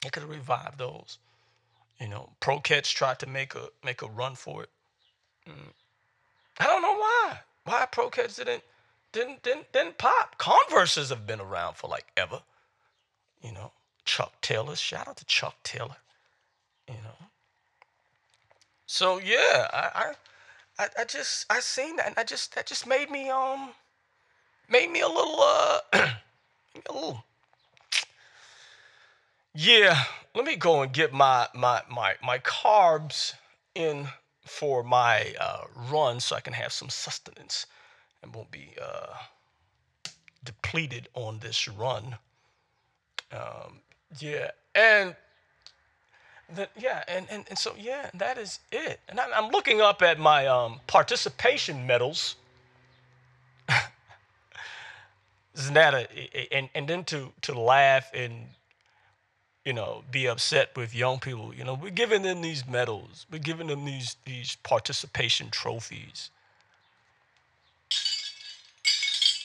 They 0.00 0.08
could 0.08 0.22
have 0.22 0.30
revived 0.30 0.78
those. 0.78 1.18
You 2.00 2.08
know, 2.08 2.30
Pro 2.40 2.58
Keds 2.60 2.92
tried 2.92 3.18
to 3.20 3.26
make 3.26 3.54
a 3.54 3.68
make 3.84 4.02
a 4.02 4.08
run 4.08 4.34
for 4.34 4.64
it. 4.64 4.70
Mm. 5.48 5.72
I 6.58 6.66
don't 6.66 6.82
know 6.82 6.96
why. 6.96 7.40
Why 7.64 7.86
Pro 7.86 8.10
Keds 8.10 8.36
didn't 8.36 8.64
didn't 9.12 9.42
didn't 9.42 9.70
didn't 9.72 9.98
pop. 9.98 10.36
Converses 10.38 11.10
have 11.10 11.26
been 11.26 11.40
around 11.40 11.76
for 11.76 11.88
like 11.88 12.06
ever. 12.16 12.42
You 13.42 13.52
know, 13.52 13.72
Chuck 14.04 14.40
Taylor. 14.40 14.74
Shout 14.74 15.06
out 15.06 15.18
to 15.18 15.24
Chuck 15.26 15.56
Taylor. 15.62 15.96
You 16.88 16.94
know. 16.94 17.26
So 18.86 19.18
yeah, 19.18 19.68
I 19.72 20.14
I 20.78 20.88
I 20.98 21.04
just 21.04 21.46
I 21.50 21.60
seen 21.60 21.96
that 21.96 22.06
and 22.08 22.18
I 22.18 22.24
just 22.24 22.54
that 22.54 22.66
just 22.66 22.86
made 22.86 23.10
me 23.10 23.28
um 23.28 23.70
made 24.72 24.90
me 24.90 25.00
a 25.00 25.08
little 25.08 25.38
uh 25.40 25.78
a 25.92 26.92
little 26.92 27.24
yeah 29.54 30.04
let 30.34 30.44
me 30.44 30.56
go 30.56 30.82
and 30.82 30.92
get 30.92 31.12
my 31.12 31.46
my 31.54 31.82
my 31.90 32.14
my 32.22 32.38
carbs 32.38 33.34
in 33.74 34.08
for 34.44 34.82
my 34.82 35.34
uh, 35.38 35.62
run 35.90 36.18
so 36.18 36.34
i 36.34 36.40
can 36.40 36.52
have 36.52 36.72
some 36.72 36.88
sustenance 36.88 37.66
and 38.22 38.34
won't 38.34 38.50
be 38.50 38.70
uh, 38.80 39.14
depleted 40.44 41.08
on 41.14 41.38
this 41.40 41.68
run. 41.68 42.16
Um, 43.32 43.80
yeah 44.18 44.50
and 44.74 45.16
then, 46.52 46.66
yeah 46.78 47.02
and, 47.08 47.26
and 47.30 47.44
and 47.48 47.58
so 47.58 47.74
yeah 47.78 48.10
that 48.12 48.36
is 48.36 48.60
it. 48.70 49.00
And 49.08 49.18
I, 49.18 49.24
i'm 49.34 49.50
looking 49.50 49.80
up 49.80 50.02
at 50.02 50.18
my 50.18 50.46
um, 50.46 50.80
participation 50.86 51.86
medals 51.86 52.36
isn't 55.54 55.74
that 55.74 55.94
a, 55.94 56.54
and 56.54 56.68
and 56.74 56.88
then 56.88 57.04
to 57.04 57.32
to 57.42 57.58
laugh 57.58 58.10
and 58.14 58.46
you 59.64 59.72
know 59.72 60.02
be 60.10 60.26
upset 60.26 60.76
with 60.76 60.94
young 60.94 61.18
people 61.18 61.54
you 61.54 61.64
know 61.64 61.74
we're 61.74 61.90
giving 61.90 62.22
them 62.22 62.42
these 62.42 62.66
medals 62.66 63.26
we're 63.30 63.38
giving 63.38 63.66
them 63.68 63.84
these 63.84 64.16
these 64.24 64.56
participation 64.62 65.48
trophies 65.50 66.30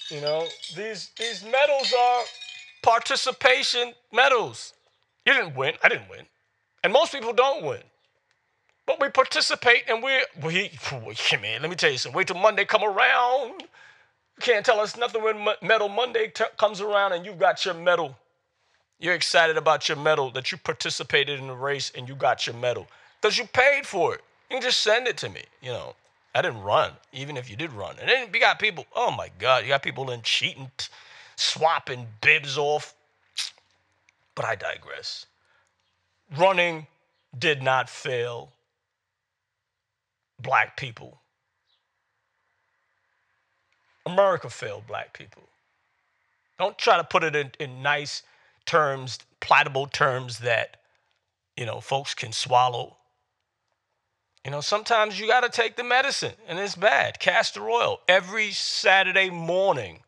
you 0.10 0.22
know 0.22 0.46
these 0.76 1.12
these 1.18 1.44
medals 1.44 1.94
are 1.98 2.24
participation 2.88 3.94
medals. 4.14 4.74
You 5.26 5.34
didn't 5.34 5.56
win. 5.56 5.74
I 5.84 5.90
didn't 5.90 6.10
win. 6.10 6.26
And 6.84 6.94
most 6.94 7.12
people 7.12 7.34
don't 7.34 7.66
win. 7.66 7.82
But 8.86 9.02
we 9.02 9.10
participate 9.10 9.84
and 9.90 10.02
we're 10.02 10.24
we, 10.42 10.72
man, 11.42 11.62
let 11.62 11.70
me 11.70 11.76
tell 11.76 11.92
you 11.92 11.98
something. 11.98 12.18
Wait 12.18 12.28
till 12.28 12.38
Monday 12.38 12.64
come 12.64 12.84
around. 12.84 13.64
You 14.38 14.44
can't 14.44 14.66
tell 14.66 14.80
us 14.80 14.96
nothing 14.98 15.24
when 15.24 15.48
Medal 15.62 15.90
Monday 15.90 16.28
t- 16.28 16.44
comes 16.58 16.80
around 16.80 17.14
and 17.14 17.26
you've 17.26 17.40
got 17.40 17.66
your 17.66 17.74
medal. 17.74 18.16
You're 19.00 19.16
excited 19.16 19.58
about 19.58 19.90
your 19.90 19.98
medal 19.98 20.32
that 20.32 20.52
you 20.52 20.58
participated 20.58 21.40
in 21.40 21.48
the 21.48 21.56
race 21.56 21.92
and 21.96 22.08
you 22.08 22.16
got 22.16 22.48
your 22.48 22.56
medal 22.56 22.88
because 23.20 23.38
you 23.38 23.46
paid 23.46 23.86
for 23.86 24.16
it. 24.16 24.22
You 24.50 24.56
can 24.56 24.62
just 24.62 24.82
send 24.82 25.08
it 25.08 25.18
to 25.18 25.30
me. 25.30 25.42
You 25.62 25.72
know, 25.72 25.96
I 26.34 26.42
didn't 26.42 26.62
run, 26.62 26.92
even 27.14 27.36
if 27.36 27.50
you 27.50 27.56
did 27.56 27.72
run. 27.74 27.96
And 28.00 28.10
then 28.10 28.30
you 28.34 28.40
got 28.40 28.60
people, 28.60 28.86
oh 28.96 29.12
my 29.12 29.30
God, 29.40 29.64
you 29.64 29.70
got 29.70 29.84
people 29.84 30.12
in 30.12 30.22
cheating, 30.22 30.72
swapping 31.36 32.08
bibs 32.22 32.58
off. 32.58 32.96
But 34.36 34.46
I 34.46 34.56
digress. 34.56 35.26
Running 36.38 36.88
did 37.38 37.64
not 37.64 37.90
fail 37.90 38.52
black 40.40 40.78
people. 40.78 41.20
America 44.08 44.50
failed 44.50 44.88
black 44.88 45.14
people. 45.14 45.44
Don't 46.58 46.78
try 46.78 46.98
to 46.98 47.04
put 47.04 47.24
it 47.24 47.36
in, 47.36 47.52
in 47.60 47.84
nice 47.84 48.24
terms, 48.66 49.20
platable 49.42 49.92
terms 49.92 50.40
that, 50.40 50.78
you 51.56 51.66
know, 51.66 51.80
folks 51.80 52.14
can 52.14 52.32
swallow. 52.32 52.98
You 54.44 54.52
know, 54.52 54.62
sometimes 54.62 55.20
you 55.20 55.28
got 55.28 55.42
to 55.42 55.50
take 55.50 55.76
the 55.76 55.84
medicine, 55.84 56.34
and 56.48 56.58
it's 56.58 56.76
bad. 56.76 57.20
Castor 57.20 57.70
oil 57.70 58.00
every 58.08 58.52
Saturday 58.52 59.30
morning. 59.30 60.00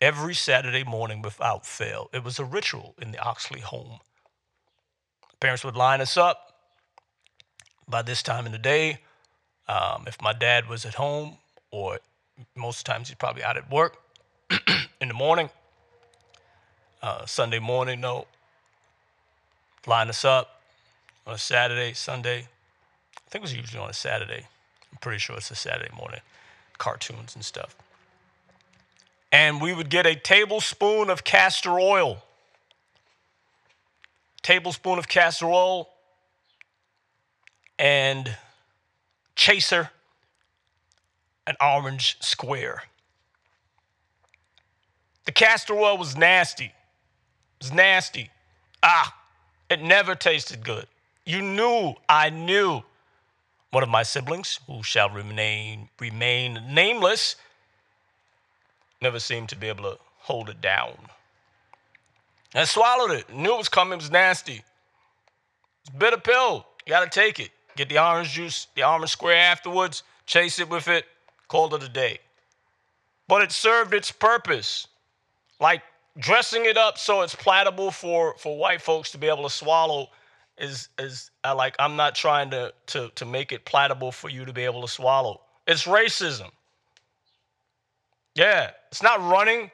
Every 0.00 0.34
Saturday 0.34 0.84
morning 0.84 1.22
without 1.22 1.66
fail. 1.66 2.08
It 2.12 2.22
was 2.22 2.38
a 2.38 2.44
ritual 2.44 2.94
in 3.00 3.12
the 3.12 3.18
Oxley 3.18 3.60
home. 3.60 3.98
Parents 5.40 5.64
would 5.64 5.76
line 5.76 6.00
us 6.00 6.16
up 6.16 6.52
by 7.88 8.02
this 8.02 8.22
time 8.22 8.46
in 8.46 8.52
the 8.52 8.58
day. 8.58 8.98
Um, 9.68 10.04
if 10.06 10.20
my 10.22 10.32
dad 10.32 10.68
was 10.68 10.84
at 10.84 10.94
home, 10.94 11.38
or 11.70 11.98
most 12.54 12.86
times 12.86 13.08
he's 13.08 13.16
probably 13.16 13.42
out 13.42 13.56
at 13.56 13.70
work 13.70 13.98
in 15.00 15.08
the 15.08 15.14
morning, 15.14 15.50
uh, 17.02 17.26
Sunday 17.26 17.58
morning, 17.58 18.00
no, 18.00 18.26
line 19.86 20.08
us 20.08 20.24
up 20.24 20.62
on 21.26 21.34
a 21.34 21.38
Saturday, 21.38 21.92
Sunday. 21.92 22.38
I 22.38 23.30
think 23.30 23.40
it 23.40 23.42
was 23.42 23.54
usually 23.54 23.82
on 23.82 23.90
a 23.90 23.94
Saturday. 23.94 24.46
I'm 24.92 24.98
pretty 25.00 25.18
sure 25.18 25.36
it's 25.36 25.50
a 25.50 25.54
Saturday 25.54 25.94
morning, 25.96 26.20
cartoons 26.78 27.34
and 27.34 27.44
stuff. 27.44 27.76
And 29.32 29.60
we 29.60 29.74
would 29.74 29.90
get 29.90 30.06
a 30.06 30.14
tablespoon 30.14 31.10
of 31.10 31.24
castor 31.24 31.78
oil. 31.78 32.22
Tablespoon 34.42 34.98
of 34.98 35.08
castor 35.08 35.46
oil 35.46 35.88
and 37.78 38.36
chaser 39.34 39.90
an 41.46 41.56
orange 41.60 42.16
square. 42.20 42.82
The 45.24 45.32
castor 45.32 45.74
oil 45.74 45.98
was 45.98 46.16
nasty. 46.16 46.66
It 46.66 46.72
was 47.60 47.72
nasty. 47.72 48.30
Ah, 48.82 49.14
it 49.68 49.82
never 49.82 50.14
tasted 50.14 50.64
good. 50.64 50.86
You 51.24 51.42
knew, 51.42 51.94
I 52.08 52.30
knew 52.30 52.82
one 53.70 53.82
of 53.82 53.88
my 53.88 54.04
siblings, 54.04 54.60
who 54.66 54.82
shall 54.82 55.10
remain, 55.10 55.88
remain 56.00 56.62
nameless, 56.70 57.36
never 59.02 59.18
seemed 59.18 59.48
to 59.50 59.56
be 59.56 59.68
able 59.68 59.84
to 59.84 59.98
hold 60.20 60.48
it 60.48 60.60
down. 60.60 60.96
I 62.54 62.64
swallowed 62.64 63.10
it. 63.10 63.32
Knew 63.34 63.52
it 63.52 63.58
was 63.58 63.68
coming. 63.68 63.94
It 63.98 64.02
was 64.02 64.10
nasty. 64.10 64.62
It's 65.82 65.90
a 65.90 65.98
bitter 65.98 66.16
pill. 66.16 66.66
You 66.86 66.90
got 66.90 67.10
to 67.10 67.20
take 67.20 67.38
it. 67.38 67.50
Get 67.76 67.90
the 67.90 67.98
orange 67.98 68.30
juice, 68.30 68.68
the 68.74 68.84
orange 68.84 69.10
square 69.10 69.36
afterwards. 69.36 70.04
Chase 70.24 70.58
it 70.58 70.70
with 70.70 70.88
it. 70.88 71.04
Called 71.48 71.74
it 71.74 71.82
a 71.82 71.88
day. 71.88 72.18
But 73.28 73.42
it 73.42 73.52
served 73.52 73.94
its 73.94 74.12
purpose. 74.12 74.86
Like 75.60 75.82
dressing 76.18 76.64
it 76.64 76.76
up 76.76 76.98
so 76.98 77.22
it's 77.22 77.34
palatable 77.34 77.90
for, 77.90 78.34
for 78.38 78.56
white 78.56 78.80
folks 78.80 79.10
to 79.12 79.18
be 79.18 79.28
able 79.28 79.42
to 79.42 79.50
swallow 79.50 80.08
is 80.58 80.88
is 80.98 81.30
like 81.44 81.76
I'm 81.78 81.96
not 81.96 82.14
trying 82.14 82.50
to 82.50 82.72
to 82.88 83.10
to 83.14 83.24
make 83.24 83.52
it 83.52 83.64
palatable 83.64 84.12
for 84.12 84.30
you 84.30 84.44
to 84.44 84.52
be 84.52 84.62
able 84.62 84.82
to 84.82 84.88
swallow. 84.88 85.40
It's 85.66 85.84
racism. 85.84 86.50
Yeah, 88.34 88.70
it's 88.90 89.02
not 89.02 89.20
running. 89.20 89.70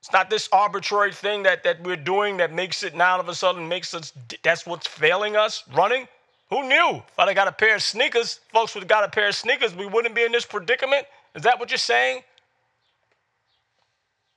It's 0.00 0.12
not 0.12 0.30
this 0.30 0.48
arbitrary 0.52 1.12
thing 1.12 1.42
that 1.44 1.62
that 1.64 1.82
we're 1.82 1.96
doing 1.96 2.36
that 2.38 2.52
makes 2.52 2.82
it 2.82 2.94
now 2.94 3.14
all 3.14 3.20
of 3.20 3.28
a 3.28 3.34
sudden 3.34 3.68
makes 3.68 3.94
us 3.94 4.12
that's 4.42 4.66
what's 4.66 4.86
failing 4.86 5.36
us 5.36 5.64
running. 5.74 6.08
Who 6.50 6.68
knew? 6.68 7.02
If 7.08 7.18
I'd 7.18 7.28
have 7.28 7.34
got 7.34 7.48
a 7.48 7.52
pair 7.52 7.74
of 7.74 7.82
sneakers, 7.82 8.40
folks 8.52 8.74
would 8.74 8.82
have 8.82 8.88
got 8.88 9.04
a 9.04 9.08
pair 9.08 9.28
of 9.28 9.34
sneakers, 9.34 9.74
we 9.74 9.86
wouldn't 9.86 10.14
be 10.14 10.22
in 10.22 10.32
this 10.32 10.46
predicament. 10.46 11.06
Is 11.34 11.42
that 11.42 11.58
what 11.58 11.70
you're 11.70 11.78
saying? 11.78 12.22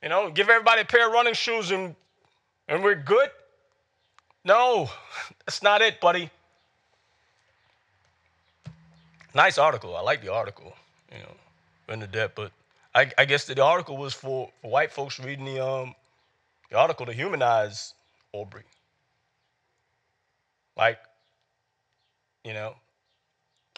You 0.02 0.08
know, 0.08 0.30
give 0.30 0.48
everybody 0.48 0.82
a 0.82 0.84
pair 0.84 1.06
of 1.06 1.12
running 1.12 1.34
shoes 1.34 1.70
and 1.70 1.94
and 2.68 2.82
we're 2.82 2.94
good? 2.94 3.30
No, 4.44 4.90
that's 5.46 5.62
not 5.62 5.82
it, 5.82 6.00
buddy. 6.00 6.30
Nice 9.34 9.58
article. 9.58 9.96
I 9.96 10.00
like 10.00 10.22
the 10.22 10.32
article. 10.32 10.74
You 11.12 11.18
know, 11.18 11.94
into 11.94 12.06
depth, 12.06 12.34
but 12.36 12.52
I, 12.94 13.10
I 13.18 13.24
guess 13.24 13.44
the 13.44 13.60
article 13.62 13.96
was 13.96 14.14
for, 14.14 14.50
for 14.62 14.70
white 14.70 14.92
folks 14.92 15.18
reading 15.18 15.44
the 15.44 15.64
um 15.64 15.94
the 16.70 16.78
article 16.78 17.06
to 17.06 17.12
humanize 17.12 17.94
Arbery. 18.32 18.62
Like, 20.76 20.98
you 22.44 22.54
know, 22.54 22.74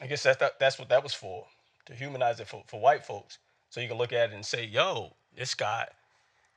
I 0.01 0.07
guess 0.07 0.23
that's 0.23 0.39
that, 0.39 0.59
that's 0.59 0.79
what 0.79 0.89
that 0.89 1.03
was 1.03 1.15
for 1.15 1.47
to 1.87 1.95
humanize 1.95 2.41
it 2.41 2.49
for, 2.49 2.63
for 2.67 2.81
white 2.81 3.05
folks, 3.05 3.39
so 3.71 3.81
you 3.81 3.89
can 3.89 3.99
look 3.99 4.13
at 4.13 4.31
it 4.31 4.35
and 4.35 4.45
say, 4.45 4.65
"Yo, 4.65 5.13
this 5.37 5.55
guy," 5.55 5.87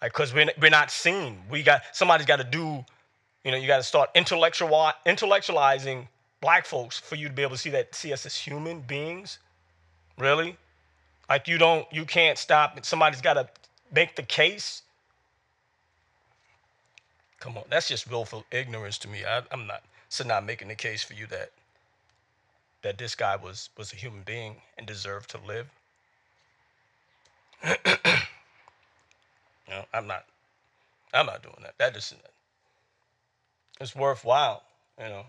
like, 0.02 0.13
cause 0.13 0.34
we're 0.34 0.52
we're 0.62 0.70
not 0.70 0.91
seen. 0.91 1.39
We 1.50 1.63
got 1.63 1.82
somebody's 1.94 2.28
got 2.28 2.38
to 2.38 2.44
do 2.44 2.86
you 3.46 3.52
know, 3.52 3.58
you 3.58 3.68
got 3.68 3.78
to 3.78 3.84
start 3.84 4.10
intellectual, 4.15 4.91
intellectualizing 5.06 6.08
black 6.41 6.65
folks 6.65 6.98
for 6.98 7.15
you 7.15 7.28
to 7.28 7.34
be 7.34 7.44
able 7.44 7.52
to 7.52 7.58
see 7.58 7.70
that 7.70 7.94
see 7.94 8.12
us 8.12 8.26
as 8.26 8.36
human 8.36 8.82
beings. 8.82 9.38
Really? 10.18 10.58
Like 11.30 11.48
you 11.48 11.60
don't, 11.60 11.88
you 11.94 12.06
can't 12.06 12.39
stop. 12.39 12.84
Somebody's 12.84 13.22
got 13.22 13.34
to 13.36 13.48
make 13.94 14.15
the 14.15 14.24
case. 14.24 14.82
Come 17.39 17.56
on, 17.56 17.65
that's 17.70 17.88
just 17.88 18.10
willful 18.10 18.44
ignorance 18.50 18.98
to 19.00 19.08
me. 19.08 19.24
I, 19.24 19.44
am 19.52 19.68
not, 19.68 19.84
so 20.10 20.24
not 20.24 20.44
making 20.44 20.70
the 20.70 20.76
case 20.76 21.04
for 21.04 21.13
you 21.13 21.28
that 21.28 21.52
that 22.86 23.00
this 23.00 23.15
guy 23.15 23.36
was 23.36 23.69
was 23.76 23.91
a 23.91 23.95
human 23.95 24.21
being 24.21 24.58
and 24.78 24.86
deserved 24.86 25.32
to 25.32 25.39
live. 25.48 25.67
no, 29.67 29.86
I'm 29.91 30.06
not. 30.06 30.26
I'm 31.12 31.26
not 31.26 31.41
doing 31.41 31.56
that. 31.63 31.74
That 31.80 31.98
isn't 31.98 32.21
it's 33.82 33.95
worthwhile, 33.95 34.62
you 35.00 35.06
know. 35.06 35.26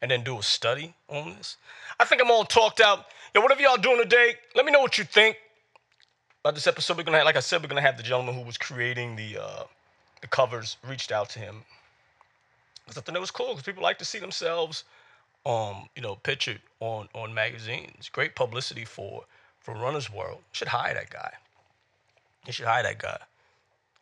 And 0.00 0.10
then 0.10 0.24
do 0.24 0.38
a 0.38 0.42
study 0.42 0.94
on 1.06 1.36
this. 1.36 1.58
I 2.00 2.06
think 2.06 2.22
I'm 2.22 2.30
all 2.30 2.44
talked 2.44 2.80
out. 2.80 3.04
Yo, 3.34 3.42
whatever 3.42 3.60
y'all 3.60 3.76
doing 3.76 3.98
today, 3.98 4.32
let 4.56 4.64
me 4.64 4.72
know 4.72 4.80
what 4.80 4.96
you 4.96 5.04
think 5.04 5.36
about 6.42 6.54
this 6.54 6.66
episode. 6.66 6.96
We're 6.96 7.02
gonna 7.02 7.18
have, 7.18 7.26
like 7.26 7.36
I 7.36 7.40
said, 7.40 7.60
we're 7.60 7.68
gonna 7.68 7.82
have 7.82 7.98
the 7.98 8.02
gentleman 8.02 8.34
who 8.34 8.40
was 8.40 8.56
creating 8.56 9.16
the 9.16 9.36
uh, 9.36 9.64
the 10.22 10.28
covers 10.28 10.78
reached 10.88 11.12
out 11.12 11.28
to 11.30 11.40
him. 11.40 11.62
I 12.88 12.92
thought 12.92 13.14
it 13.14 13.20
was 13.20 13.30
cool 13.30 13.48
because 13.48 13.64
people 13.64 13.82
like 13.82 13.98
to 13.98 14.04
see 14.06 14.18
themselves, 14.18 14.84
um, 15.44 15.88
you 15.96 16.02
know, 16.02 16.16
pictured 16.16 16.60
on 16.80 17.08
on 17.14 17.34
magazines. 17.34 18.08
Great 18.10 18.34
publicity 18.34 18.84
for 18.84 19.24
for 19.60 19.74
Runner's 19.74 20.10
World. 20.10 20.38
You 20.38 20.54
should 20.54 20.68
hire 20.68 20.94
that 20.94 21.10
guy. 21.10 21.32
You 22.46 22.52
should 22.52 22.66
hire 22.66 22.82
that 22.82 22.98
guy. 22.98 23.18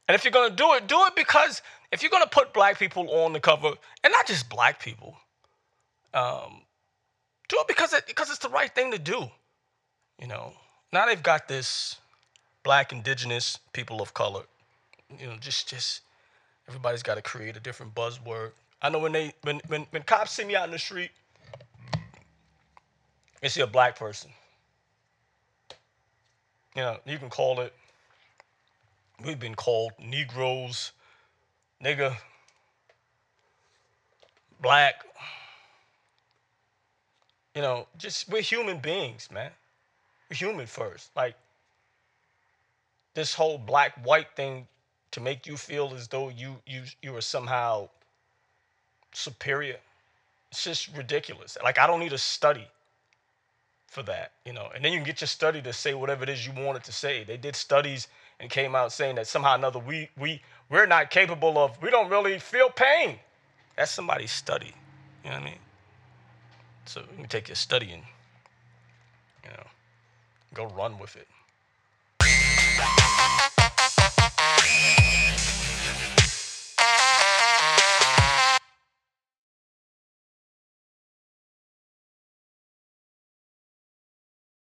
And 0.09 0.14
if 0.14 0.24
you're 0.24 0.33
gonna 0.33 0.55
do 0.55 0.72
it, 0.74 0.87
do 0.87 1.05
it 1.07 1.14
because 1.14 1.62
if 1.92 2.03
you're 2.03 2.11
gonna 2.11 2.26
put 2.26 2.53
black 2.53 2.79
people 2.79 3.11
on 3.11 3.33
the 3.33 3.40
cover, 3.40 3.72
and 4.03 4.12
not 4.12 4.26
just 4.26 4.48
black 4.48 4.83
people, 4.83 5.16
um, 6.14 6.62
do 7.48 7.57
it 7.61 7.68
because 7.68 7.92
it 7.92 8.07
because 8.07 8.31
it's 8.31 8.38
the 8.38 8.48
right 8.48 8.74
thing 8.74 8.90
to 8.92 8.98
do. 8.98 9.31
You 10.20 10.26
know, 10.26 10.53
now 10.92 11.07
they've 11.07 11.22
got 11.22 11.48
this 11.48 11.96
black, 12.62 12.92
indigenous, 12.92 13.59
people 13.72 14.03
of 14.03 14.12
color. 14.14 14.42
You 15.18 15.26
know, 15.26 15.37
just 15.40 15.68
just 15.68 16.03
everybody's 16.68 17.03
got 17.03 17.16
to 17.16 17.22
create 17.22 17.57
a 17.57 17.61
different 17.61 17.94
buzzword. 17.94 18.53
I 18.83 18.88
know 18.88 18.98
when 18.98 19.12
they 19.12 19.33
when 19.42 19.61
when 19.66 19.87
when 19.90 20.03
cops 20.03 20.33
see 20.33 20.44
me 20.44 20.57
out 20.57 20.66
in 20.66 20.70
the 20.72 20.79
street, 20.79 21.11
they 23.40 23.48
see 23.48 23.61
a 23.61 23.66
black 23.66 23.98
person. 23.98 24.31
You 26.76 26.83
know, 26.83 26.96
you 27.05 27.18
can 27.18 27.31
call 27.31 27.61
it 27.61 27.74
We've 29.24 29.38
been 29.38 29.55
called 29.55 29.92
Negroes, 29.98 30.92
nigger, 31.85 32.16
black. 34.61 35.05
You 37.55 37.61
know, 37.61 37.87
just 37.98 38.31
we're 38.31 38.40
human 38.40 38.79
beings, 38.79 39.29
man. 39.31 39.50
We're 40.31 40.37
human 40.37 40.66
first. 40.66 41.11
Like 41.14 41.35
this 43.14 43.35
whole 43.35 43.59
black 43.59 43.92
white 44.07 44.29
thing 44.37 44.66
to 45.11 45.20
make 45.20 45.46
you 45.46 45.57
feel 45.57 45.92
as 45.94 46.09
though 46.09 46.31
you 46.31 46.57
you 46.66 46.85
you 47.03 47.14
are 47.16 47.20
somehow 47.20 47.90
superior. 49.12 49.76
It's 50.50 50.64
just 50.64 50.96
ridiculous. 50.96 51.59
Like 51.62 51.79
I 51.79 51.87
don't 51.87 52.00
need 52.00 52.14
a 52.14 52.18
study 52.18 52.66
for 53.90 54.05
that, 54.05 54.31
you 54.46 54.53
know. 54.53 54.70
And 54.74 54.85
then 54.85 54.92
you 54.92 54.98
can 54.98 55.07
get 55.07 55.20
your 55.20 55.29
study 55.29 55.61
to 55.62 55.72
say 55.72 55.94
whatever 55.94 56.22
it 56.22 56.29
is 56.29 56.46
you 56.46 56.53
wanted 56.57 56.85
to 56.85 56.92
say. 56.92 57.24
They 57.24 57.37
did 57.37 57.57
studies 57.57 58.07
and 58.38 58.48
came 58.48 58.74
out 58.74 58.92
saying 58.92 59.16
that 59.16 59.26
somehow 59.26 59.53
or 59.53 59.57
another 59.57 59.81
we 59.81 60.09
we 60.16 60.40
we're 60.70 60.87
not 60.87 61.11
capable 61.11 61.59
of 61.59 61.76
we 61.83 61.90
don't 61.90 62.09
really 62.09 62.38
feel 62.38 62.70
pain. 62.70 63.18
That's 63.76 63.90
somebody's 63.90 64.31
study. 64.31 64.72
You 65.24 65.31
know 65.31 65.37
what 65.37 65.42
I 65.42 65.44
mean? 65.44 65.59
So 66.87 67.00
you 67.00 67.16
can 67.18 67.29
take 67.29 67.48
your 67.48 67.57
study 67.57 67.90
and 67.90 68.03
you 69.44 69.50
know 69.50 69.66
go 70.55 70.66
run 70.66 70.98
with 70.98 71.16
it. 71.16 71.26